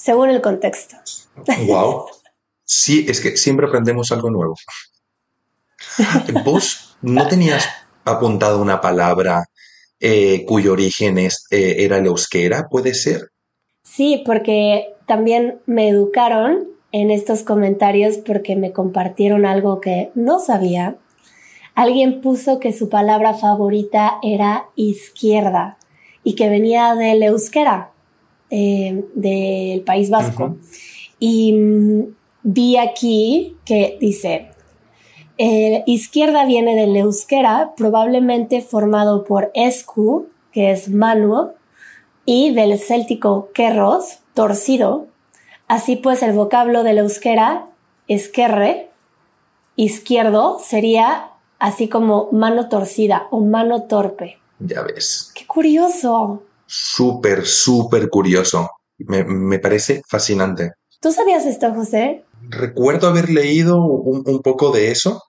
según 0.00 0.30
el 0.30 0.40
contexto. 0.40 0.96
Wow. 1.66 2.06
Sí, 2.72 3.04
es 3.08 3.20
que 3.20 3.36
siempre 3.36 3.66
aprendemos 3.66 4.12
algo 4.12 4.30
nuevo. 4.30 4.54
¿Vos 6.44 6.96
no 7.02 7.26
tenías 7.26 7.68
apuntado 8.04 8.62
una 8.62 8.80
palabra 8.80 9.46
eh, 9.98 10.44
cuyo 10.46 10.74
origen 10.74 11.18
es, 11.18 11.46
eh, 11.50 11.78
era 11.78 11.98
el 11.98 12.06
euskera? 12.06 12.68
¿Puede 12.68 12.94
ser? 12.94 13.30
Sí, 13.82 14.22
porque 14.24 14.94
también 15.06 15.58
me 15.66 15.88
educaron 15.88 16.68
en 16.92 17.10
estos 17.10 17.42
comentarios 17.42 18.18
porque 18.18 18.54
me 18.54 18.70
compartieron 18.70 19.46
algo 19.46 19.80
que 19.80 20.12
no 20.14 20.38
sabía. 20.38 20.96
Alguien 21.74 22.20
puso 22.20 22.60
que 22.60 22.72
su 22.72 22.88
palabra 22.88 23.34
favorita 23.34 24.20
era 24.22 24.66
izquierda 24.76 25.76
y 26.22 26.36
que 26.36 26.48
venía 26.48 26.94
del 26.94 27.20
euskera, 27.24 27.90
eh, 28.48 29.04
del 29.16 29.80
País 29.80 30.08
Vasco. 30.08 30.56
Y 31.18 31.52
mm, 31.52 32.19
vi 32.42 32.76
aquí 32.76 33.56
que 33.64 33.98
dice, 34.00 34.50
eh, 35.38 35.82
izquierda 35.86 36.44
viene 36.44 36.74
del 36.74 36.96
euskera, 36.96 37.72
probablemente 37.76 38.60
formado 38.62 39.24
por 39.24 39.50
escu, 39.54 40.28
que 40.52 40.70
es 40.70 40.90
mano, 40.90 41.54
y 42.24 42.52
del 42.52 42.78
céltico 42.78 43.50
kerros, 43.54 44.18
torcido. 44.34 45.06
Así 45.66 45.96
pues, 45.96 46.22
el 46.22 46.32
vocablo 46.32 46.82
del 46.82 46.98
euskera, 46.98 47.68
esquerre, 48.06 48.90
izquierdo, 49.76 50.58
sería 50.62 51.30
así 51.58 51.88
como 51.88 52.28
mano 52.32 52.68
torcida 52.68 53.26
o 53.30 53.40
mano 53.40 53.84
torpe. 53.84 54.38
Ya 54.58 54.82
ves. 54.82 55.32
¡Qué 55.34 55.46
curioso! 55.46 56.42
Súper, 56.66 57.46
súper 57.46 58.10
curioso. 58.10 58.68
Me, 58.98 59.24
me 59.24 59.58
parece 59.58 60.02
fascinante. 60.06 60.72
¿Tú 61.00 61.12
sabías 61.12 61.46
esto, 61.46 61.72
José? 61.72 62.24
Recuerdo 62.48 63.08
haber 63.08 63.30
leído 63.30 63.82
un, 63.84 64.40
poco 64.42 64.70
de 64.70 64.90
eso. 64.90 65.22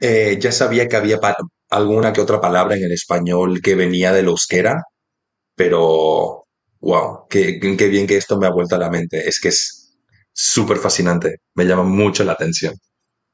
Eh, 0.00 0.38
ya 0.40 0.52
sabía 0.52 0.88
que 0.88 0.96
había 0.96 1.18
alguna 1.70 2.12
que 2.12 2.20
otra 2.20 2.40
palabra 2.40 2.76
en 2.76 2.84
el 2.84 2.92
español 2.92 3.60
que 3.62 3.74
venía 3.74 4.12
del 4.12 4.26
euskera, 4.26 4.82
pero 5.54 6.44
wow, 6.80 7.26
qué, 7.28 7.58
qué 7.60 7.88
bien 7.88 8.06
que 8.06 8.16
esto 8.16 8.38
me 8.38 8.46
ha 8.46 8.52
vuelto 8.52 8.76
a 8.76 8.78
la 8.78 8.90
mente. 8.90 9.28
Es 9.28 9.40
que 9.40 9.48
es 9.48 9.98
súper 10.32 10.78
fascinante. 10.78 11.38
Me 11.54 11.64
llama 11.64 11.82
mucho 11.82 12.24
la 12.24 12.32
atención. 12.32 12.74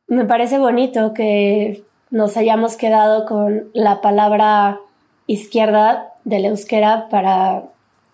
Me 0.06 0.24
parece 0.24 0.58
bonito 0.58 1.12
que 1.14 1.84
nos 2.10 2.36
hayamos 2.36 2.76
quedado 2.76 3.26
con 3.26 3.70
la 3.72 4.00
palabra 4.00 4.80
izquierda 5.26 6.12
del 6.24 6.46
euskera 6.46 7.08
para 7.10 7.64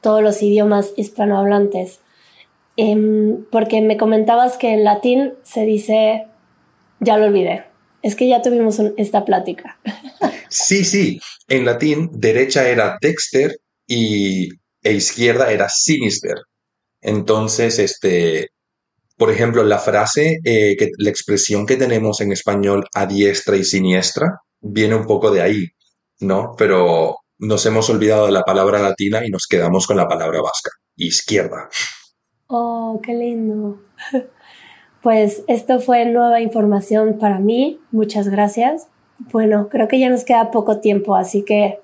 todos 0.01 0.23
los 0.23 0.43
idiomas 0.43 0.93
hispanohablantes. 0.97 2.01
Em, 2.83 3.45
porque 3.51 3.83
me 3.83 3.99
comentabas 3.99 4.57
que 4.57 4.73
en 4.73 4.85
latín 4.85 5.35
se 5.43 5.67
dice, 5.67 6.29
ya 6.99 7.19
lo 7.19 7.27
olvidé, 7.27 7.67
es 8.03 8.17
que 8.17 8.27
ya 8.27 8.41
tuvimos 8.41 8.81
esta 8.97 9.27
plática. 9.27 9.79
Sí, 10.49 10.85
sí. 10.85 11.21
En 11.47 11.65
latín, 11.65 12.11
derecha 12.13 12.69
era 12.69 12.99
dexter 13.01 13.57
y 13.87 14.49
e 14.83 14.93
izquierda 14.93 15.53
era 15.53 15.69
sinister. 15.69 16.39
Entonces, 17.01 17.79
este, 17.79 18.49
por 19.17 19.31
ejemplo, 19.31 19.63
la 19.63 19.79
frase, 19.79 20.39
eh, 20.45 20.77
la 20.99 21.11
expresión 21.11 21.67
que 21.67 21.77
tenemos 21.77 22.21
en 22.21 22.33
español 22.33 22.85
a 22.95 23.07
diestra 23.07 23.57
y 23.57 23.63
siniestra 23.63 24.41
viene 24.61 24.97
un 24.97 25.07
poco 25.07 25.31
de 25.31 25.43
ahí, 25.43 25.67
¿no? 26.19 26.55
Pero 26.59 27.17
nos 27.39 27.65
hemos 27.67 27.89
olvidado 27.91 28.27
de 28.27 28.33
la 28.33 28.43
palabra 28.43 28.81
latina 28.81 29.25
y 29.25 29.31
nos 29.31 29.47
quedamos 29.47 29.87
con 29.87 29.99
la 29.99 30.09
palabra 30.09 30.41
vasca, 30.41 30.71
izquierda. 30.97 31.69
Oh, 32.51 33.01
qué 33.03 33.15
lindo. 33.15 33.81
Pues 35.03 35.45
esto 35.49 35.81
fue 35.81 36.05
nueva 36.05 36.43
información 36.43 37.17
para 37.19 37.39
mí. 37.39 37.81
Muchas 37.91 38.29
gracias. 38.29 38.89
Bueno, 39.33 39.71
creo 39.71 39.89
que 39.89 39.99
ya 39.99 40.11
nos 40.11 40.25
queda 40.25 40.51
poco 40.51 40.81
tiempo, 40.81 41.17
así 41.17 41.43
que 41.43 41.81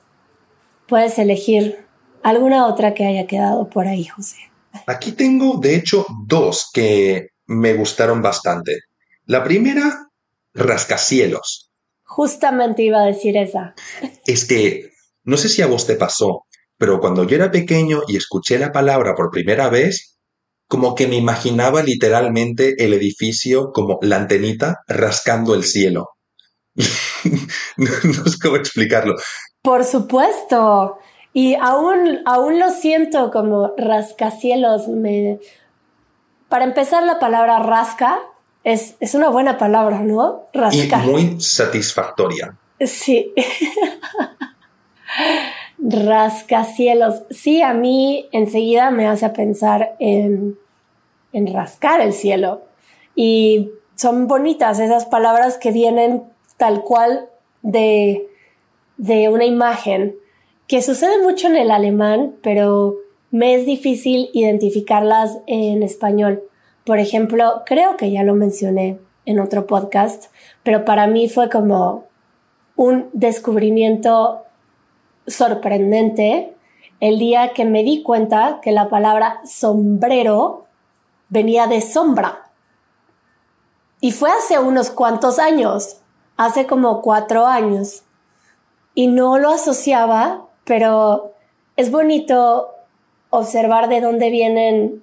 puedes 0.86 1.18
elegir 1.18 1.78
alguna 2.22 2.66
otra 2.66 2.92
que 2.92 3.06
haya 3.06 3.26
quedado 3.26 3.70
por 3.70 3.86
ahí, 3.86 4.04
José. 4.04 4.36
Aquí 4.86 5.12
tengo, 5.12 5.56
de 5.58 5.76
hecho, 5.76 6.04
dos 6.26 6.68
que 6.74 7.28
me 7.46 7.72
gustaron 7.72 8.20
bastante. 8.20 8.80
La 9.24 9.42
primera, 9.42 10.10
rascacielos. 10.52 11.70
Justamente 12.04 12.82
iba 12.82 13.00
a 13.00 13.06
decir 13.06 13.38
esa. 13.38 13.74
Es 14.26 14.44
que, 14.44 14.90
no 15.24 15.38
sé 15.38 15.48
si 15.48 15.62
a 15.62 15.68
vos 15.68 15.86
te 15.86 15.96
pasó, 15.96 16.44
pero 16.76 17.00
cuando 17.00 17.24
yo 17.24 17.36
era 17.36 17.50
pequeño 17.50 18.02
y 18.08 18.18
escuché 18.18 18.58
la 18.58 18.72
palabra 18.72 19.14
por 19.14 19.30
primera 19.30 19.70
vez, 19.70 20.15
como 20.68 20.94
que 20.94 21.06
me 21.06 21.16
imaginaba 21.16 21.82
literalmente 21.82 22.84
el 22.84 22.92
edificio 22.92 23.72
como 23.72 23.98
la 24.02 24.16
antenita 24.16 24.82
rascando 24.86 25.54
el 25.54 25.64
cielo. 25.64 26.10
no, 27.76 27.90
no 28.04 28.24
sé 28.30 28.38
cómo 28.42 28.56
explicarlo. 28.56 29.14
Por 29.62 29.84
supuesto. 29.84 30.98
Y 31.32 31.54
aún, 31.54 32.20
aún 32.24 32.58
lo 32.58 32.70
siento 32.70 33.30
como 33.30 33.74
rascacielos. 33.76 34.88
Me... 34.88 35.38
Para 36.48 36.64
empezar, 36.64 37.02
la 37.02 37.18
palabra 37.18 37.58
rasca 37.58 38.20
es, 38.64 38.94
es 39.00 39.14
una 39.14 39.28
buena 39.28 39.58
palabra, 39.58 40.00
¿no? 40.00 40.48
Y 40.52 40.58
Rascar. 40.58 41.04
muy 41.04 41.40
satisfactoria. 41.40 42.56
Sí. 42.80 43.32
Rascacielos. 45.78 47.22
Sí, 47.30 47.62
a 47.62 47.74
mí 47.74 48.28
enseguida 48.32 48.90
me 48.90 49.06
hace 49.06 49.28
pensar 49.30 49.96
en, 49.98 50.58
en 51.32 51.52
rascar 51.52 52.00
el 52.00 52.12
cielo. 52.12 52.62
Y 53.14 53.70
son 53.94 54.26
bonitas 54.26 54.78
esas 54.78 55.06
palabras 55.06 55.58
que 55.58 55.72
vienen 55.72 56.22
tal 56.56 56.82
cual 56.82 57.28
de, 57.62 58.28
de 58.96 59.28
una 59.28 59.44
imagen, 59.44 60.16
que 60.66 60.82
sucede 60.82 61.22
mucho 61.22 61.48
en 61.48 61.56
el 61.56 61.70
alemán, 61.70 62.36
pero 62.42 62.96
me 63.30 63.54
es 63.54 63.66
difícil 63.66 64.30
identificarlas 64.32 65.38
en 65.46 65.82
español. 65.82 66.42
Por 66.84 66.98
ejemplo, 66.98 67.62
creo 67.66 67.96
que 67.96 68.10
ya 68.10 68.22
lo 68.22 68.34
mencioné 68.34 68.98
en 69.24 69.40
otro 69.40 69.66
podcast, 69.66 70.26
pero 70.62 70.84
para 70.84 71.06
mí 71.06 71.28
fue 71.28 71.50
como 71.50 72.04
un 72.76 73.08
descubrimiento 73.12 74.45
sorprendente 75.26 76.56
el 77.00 77.18
día 77.18 77.52
que 77.52 77.64
me 77.64 77.82
di 77.82 78.02
cuenta 78.02 78.60
que 78.62 78.72
la 78.72 78.88
palabra 78.88 79.40
sombrero 79.44 80.66
venía 81.28 81.66
de 81.66 81.80
sombra. 81.80 82.50
Y 84.00 84.12
fue 84.12 84.30
hace 84.30 84.58
unos 84.58 84.90
cuantos 84.90 85.38
años, 85.38 86.00
hace 86.36 86.66
como 86.66 87.02
cuatro 87.02 87.46
años. 87.46 88.04
Y 88.94 89.08
no 89.08 89.38
lo 89.38 89.50
asociaba, 89.50 90.46
pero 90.64 91.32
es 91.76 91.90
bonito 91.90 92.70
observar 93.30 93.88
de 93.88 94.00
dónde 94.00 94.30
vienen 94.30 95.02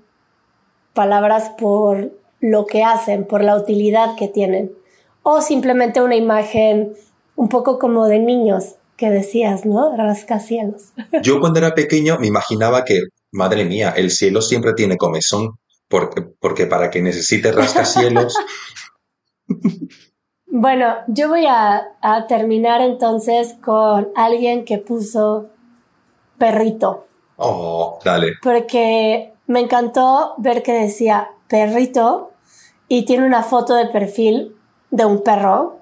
palabras 0.93 1.51
por 1.57 2.11
lo 2.39 2.65
que 2.65 2.83
hacen, 2.83 3.25
por 3.25 3.43
la 3.43 3.55
utilidad 3.55 4.15
que 4.15 4.27
tienen. 4.27 4.71
O 5.21 5.41
simplemente 5.41 6.01
una 6.01 6.15
imagen 6.15 6.93
un 7.35 7.49
poco 7.49 7.79
como 7.79 8.07
de 8.07 8.19
niños 8.19 8.75
que 8.97 9.09
decías, 9.09 9.65
¿no? 9.65 9.95
Rascacielos. 9.95 10.93
Yo 11.23 11.39
cuando 11.39 11.59
era 11.59 11.73
pequeño 11.73 12.17
me 12.19 12.27
imaginaba 12.27 12.83
que, 12.85 12.99
madre 13.31 13.65
mía, 13.65 13.93
el 13.95 14.11
cielo 14.11 14.41
siempre 14.41 14.73
tiene 14.73 14.97
comezón, 14.97 15.57
porque, 15.87 16.21
porque 16.39 16.65
para 16.65 16.89
que 16.89 17.01
necesite 17.01 17.51
rascacielos. 17.51 18.35
bueno, 20.47 20.95
yo 21.07 21.29
voy 21.29 21.45
a, 21.45 21.83
a 22.01 22.27
terminar 22.27 22.81
entonces 22.81 23.55
con 23.61 24.09
alguien 24.15 24.65
que 24.65 24.77
puso 24.79 25.49
perrito. 26.37 27.05
Oh, 27.35 27.99
dale. 28.03 28.33
Porque 28.41 29.33
me 29.47 29.59
encantó 29.59 30.35
ver 30.37 30.63
que 30.63 30.73
decía 30.73 31.31
perrito 31.47 32.31
y 32.87 33.05
tiene 33.05 33.25
una 33.25 33.43
foto 33.43 33.75
de 33.75 33.87
perfil 33.87 34.55
de 34.89 35.05
un 35.05 35.23
perro 35.23 35.79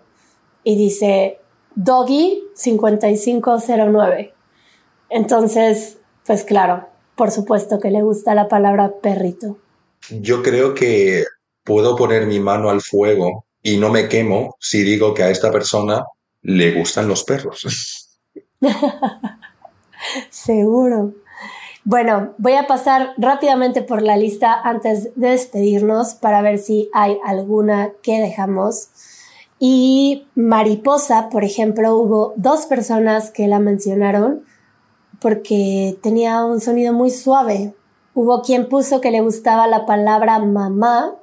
y 0.63 0.75
dice 0.75 1.40
Doggy 1.75 2.43
5509. 2.55 4.33
Entonces, 5.09 5.97
pues 6.25 6.43
claro, 6.43 6.87
por 7.15 7.31
supuesto 7.31 7.79
que 7.79 7.91
le 7.91 8.01
gusta 8.01 8.35
la 8.35 8.47
palabra 8.47 8.93
perrito. 9.01 9.57
Yo 10.09 10.41
creo 10.41 10.73
que 10.73 11.25
puedo 11.63 11.95
poner 11.95 12.25
mi 12.25 12.39
mano 12.39 12.69
al 12.69 12.81
fuego 12.81 13.45
y 13.61 13.77
no 13.77 13.89
me 13.89 14.07
quemo 14.09 14.55
si 14.59 14.83
digo 14.83 15.13
que 15.13 15.23
a 15.23 15.29
esta 15.29 15.51
persona 15.51 16.03
le 16.41 16.71
gustan 16.73 17.07
los 17.07 17.23
perros. 17.23 18.17
Seguro. 20.29 21.13
Bueno, 21.83 22.35
voy 22.37 22.53
a 22.53 22.67
pasar 22.67 23.13
rápidamente 23.17 23.81
por 23.81 24.01
la 24.01 24.15
lista 24.15 24.53
antes 24.63 25.15
de 25.15 25.29
despedirnos 25.29 26.13
para 26.13 26.41
ver 26.41 26.59
si 26.59 26.89
hay 26.93 27.17
alguna 27.25 27.91
que 28.03 28.19
dejamos. 28.19 28.89
Y 29.63 30.25
mariposa, 30.33 31.29
por 31.29 31.43
ejemplo, 31.43 31.95
hubo 31.95 32.33
dos 32.35 32.65
personas 32.65 33.29
que 33.29 33.47
la 33.47 33.59
mencionaron 33.59 34.43
porque 35.19 35.99
tenía 36.01 36.43
un 36.43 36.59
sonido 36.59 36.93
muy 36.93 37.11
suave. 37.11 37.75
Hubo 38.15 38.41
quien 38.41 38.67
puso 38.67 39.01
que 39.01 39.11
le 39.11 39.21
gustaba 39.21 39.67
la 39.67 39.85
palabra 39.85 40.39
mamá, 40.39 41.13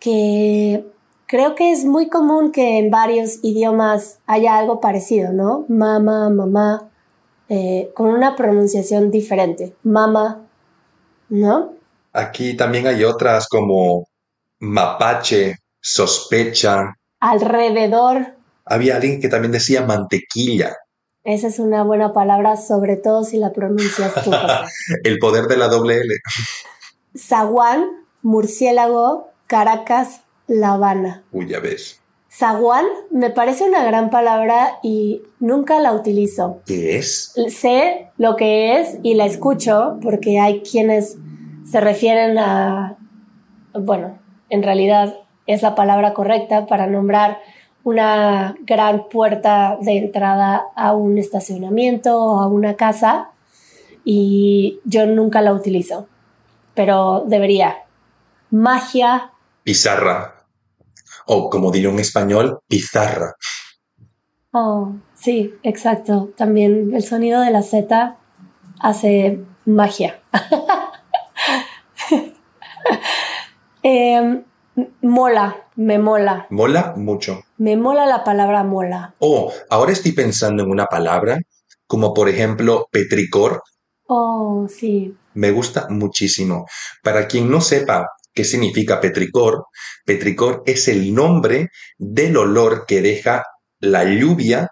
que 0.00 0.84
creo 1.26 1.54
que 1.54 1.70
es 1.70 1.84
muy 1.84 2.08
común 2.08 2.50
que 2.50 2.78
en 2.78 2.90
varios 2.90 3.38
idiomas 3.44 4.18
haya 4.26 4.58
algo 4.58 4.80
parecido, 4.80 5.32
¿no? 5.32 5.64
Mamá, 5.68 6.30
mamá. 6.30 6.90
Eh, 7.48 7.92
con 7.94 8.08
una 8.08 8.34
pronunciación 8.34 9.12
diferente. 9.12 9.76
Mama, 9.84 10.44
¿no? 11.28 11.74
Aquí 12.12 12.56
también 12.56 12.88
hay 12.88 13.04
otras 13.04 13.46
como 13.46 14.08
mapache, 14.58 15.58
sospecha. 15.80 16.96
Alrededor. 17.24 18.34
Había 18.66 18.96
alguien 18.96 19.18
que 19.18 19.28
también 19.28 19.52
decía 19.52 19.86
mantequilla. 19.86 20.76
Esa 21.24 21.48
es 21.48 21.58
una 21.58 21.82
buena 21.82 22.12
palabra, 22.12 22.58
sobre 22.58 22.96
todo 22.96 23.24
si 23.24 23.38
la 23.38 23.54
pronuncias 23.54 24.12
tú. 24.22 24.30
El 25.04 25.18
poder 25.18 25.46
de 25.46 25.56
la 25.56 25.68
doble 25.68 26.00
L. 26.00 26.14
Zaguán, 27.16 27.86
murciélago, 28.20 29.30
Caracas, 29.46 30.20
La 30.48 30.74
Habana. 30.74 31.24
Uy, 31.32 31.48
ya 31.48 31.60
ves. 31.60 31.98
Zaguán 32.30 32.84
me 33.10 33.30
parece 33.30 33.64
una 33.64 33.82
gran 33.84 34.10
palabra 34.10 34.80
y 34.82 35.22
nunca 35.40 35.80
la 35.80 35.94
utilizo. 35.94 36.60
¿Qué 36.66 36.98
es? 36.98 37.32
Sé 37.48 38.10
lo 38.18 38.36
que 38.36 38.80
es 38.80 38.98
y 39.02 39.14
la 39.14 39.24
escucho 39.24 39.98
porque 40.02 40.40
hay 40.40 40.60
quienes 40.60 41.16
se 41.70 41.80
refieren 41.80 42.36
a, 42.36 42.98
bueno, 43.72 44.18
en 44.50 44.62
realidad 44.62 45.23
es 45.46 45.62
la 45.62 45.74
palabra 45.74 46.14
correcta 46.14 46.66
para 46.66 46.86
nombrar 46.86 47.40
una 47.82 48.54
gran 48.60 49.08
puerta 49.08 49.76
de 49.80 49.98
entrada 49.98 50.64
a 50.74 50.94
un 50.94 51.18
estacionamiento 51.18 52.18
o 52.18 52.40
a 52.40 52.46
una 52.46 52.76
casa 52.76 53.30
y 54.04 54.80
yo 54.84 55.06
nunca 55.06 55.42
la 55.42 55.52
utilizo, 55.52 56.08
pero 56.74 57.24
debería. 57.26 57.78
Magia. 58.50 59.32
Pizarra 59.64 60.34
o 61.26 61.50
como 61.50 61.70
diría 61.70 61.90
un 61.90 61.98
español, 61.98 62.60
pizarra. 62.68 63.36
Oh, 64.52 64.92
sí, 65.14 65.54
exacto. 65.62 66.30
También 66.36 66.94
el 66.94 67.02
sonido 67.02 67.40
de 67.40 67.50
la 67.50 67.62
Z 67.62 68.16
hace 68.80 69.40
magia. 69.64 70.20
Em, 73.86 74.44
mola, 75.02 75.68
me 75.76 75.98
mola. 75.98 76.46
Mola 76.50 76.94
mucho. 76.96 77.42
Me 77.58 77.76
mola 77.76 78.06
la 78.06 78.24
palabra 78.24 78.64
mola. 78.64 79.14
Oh, 79.18 79.52
ahora 79.70 79.92
estoy 79.92 80.12
pensando 80.12 80.62
en 80.62 80.70
una 80.70 80.86
palabra 80.86 81.38
como 81.86 82.14
por 82.14 82.28
ejemplo 82.28 82.86
petricor. 82.90 83.62
Oh, 84.06 84.66
sí. 84.68 85.16
Me 85.34 85.50
gusta 85.50 85.86
muchísimo. 85.88 86.66
Para 87.02 87.26
quien 87.26 87.50
no 87.50 87.60
sepa 87.60 88.06
¿Qué 88.34 88.42
significa 88.42 89.00
petricor? 89.00 89.66
Petricor 90.04 90.64
es 90.66 90.88
el 90.88 91.14
nombre 91.14 91.68
del 91.98 92.36
olor 92.36 92.84
que 92.84 93.00
deja 93.00 93.44
la 93.78 94.02
lluvia 94.04 94.70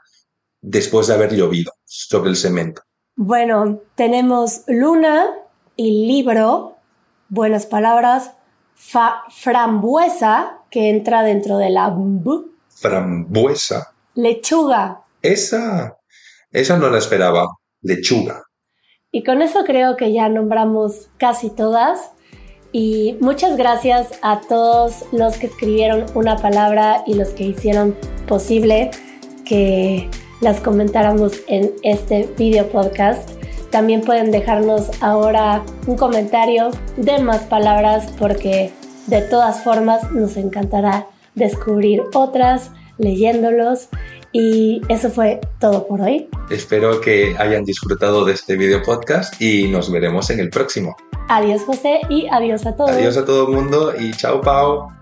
después 0.60 1.06
de 1.06 1.14
haber 1.14 1.32
llovido 1.32 1.72
sobre 1.84 2.30
el 2.30 2.36
cemento. 2.36 2.82
Bueno, 3.14 3.80
tenemos 3.94 4.64
luna 4.66 5.26
y 5.76 6.08
libro, 6.08 6.76
buenas 7.28 7.66
palabras, 7.66 8.32
frambuesa, 9.30 10.58
que 10.70 10.90
entra 10.90 11.22
dentro 11.22 11.58
de 11.58 11.70
la 11.70 11.94
Frambuesa. 12.68 13.94
Lechuga. 14.14 15.02
Esa, 15.22 15.96
esa 16.50 16.76
no 16.78 16.90
la 16.90 16.98
esperaba. 16.98 17.46
Lechuga. 17.82 18.42
Y 19.10 19.24
con 19.24 19.42
eso 19.42 19.64
creo 19.64 19.96
que 19.96 20.12
ya 20.12 20.28
nombramos 20.28 21.08
casi 21.18 21.50
todas. 21.50 22.10
Y 22.72 23.18
muchas 23.20 23.56
gracias 23.56 24.18
a 24.22 24.40
todos 24.40 25.04
los 25.12 25.36
que 25.36 25.46
escribieron 25.46 26.06
una 26.14 26.36
palabra 26.38 27.04
y 27.06 27.14
los 27.14 27.28
que 27.30 27.44
hicieron 27.44 27.94
posible 28.26 28.90
que 29.44 30.08
las 30.40 30.60
comentáramos 30.60 31.34
en 31.46 31.72
este 31.82 32.26
video 32.38 32.66
podcast. 32.70 33.41
También 33.72 34.02
pueden 34.02 34.30
dejarnos 34.30 34.90
ahora 35.00 35.64
un 35.86 35.96
comentario 35.96 36.70
de 36.98 37.18
más 37.20 37.40
palabras 37.44 38.12
porque 38.18 38.70
de 39.06 39.22
todas 39.22 39.64
formas 39.64 40.12
nos 40.12 40.36
encantará 40.36 41.06
descubrir 41.34 42.02
otras 42.12 42.70
leyéndolos. 42.98 43.88
Y 44.30 44.82
eso 44.88 45.10
fue 45.10 45.40
todo 45.58 45.86
por 45.86 46.02
hoy. 46.02 46.28
Espero 46.50 47.00
que 47.00 47.34
hayan 47.38 47.64
disfrutado 47.64 48.26
de 48.26 48.34
este 48.34 48.56
video 48.56 48.82
podcast 48.82 49.40
y 49.40 49.68
nos 49.68 49.90
veremos 49.90 50.28
en 50.28 50.40
el 50.40 50.50
próximo. 50.50 50.94
Adiós 51.28 51.62
José 51.62 52.00
y 52.10 52.26
adiós 52.30 52.66
a 52.66 52.76
todos. 52.76 52.90
Adiós 52.90 53.16
a 53.16 53.24
todo 53.24 53.48
el 53.48 53.54
mundo 53.54 53.94
y 53.98 54.12
chao 54.12 54.42
Pau. 54.42 55.01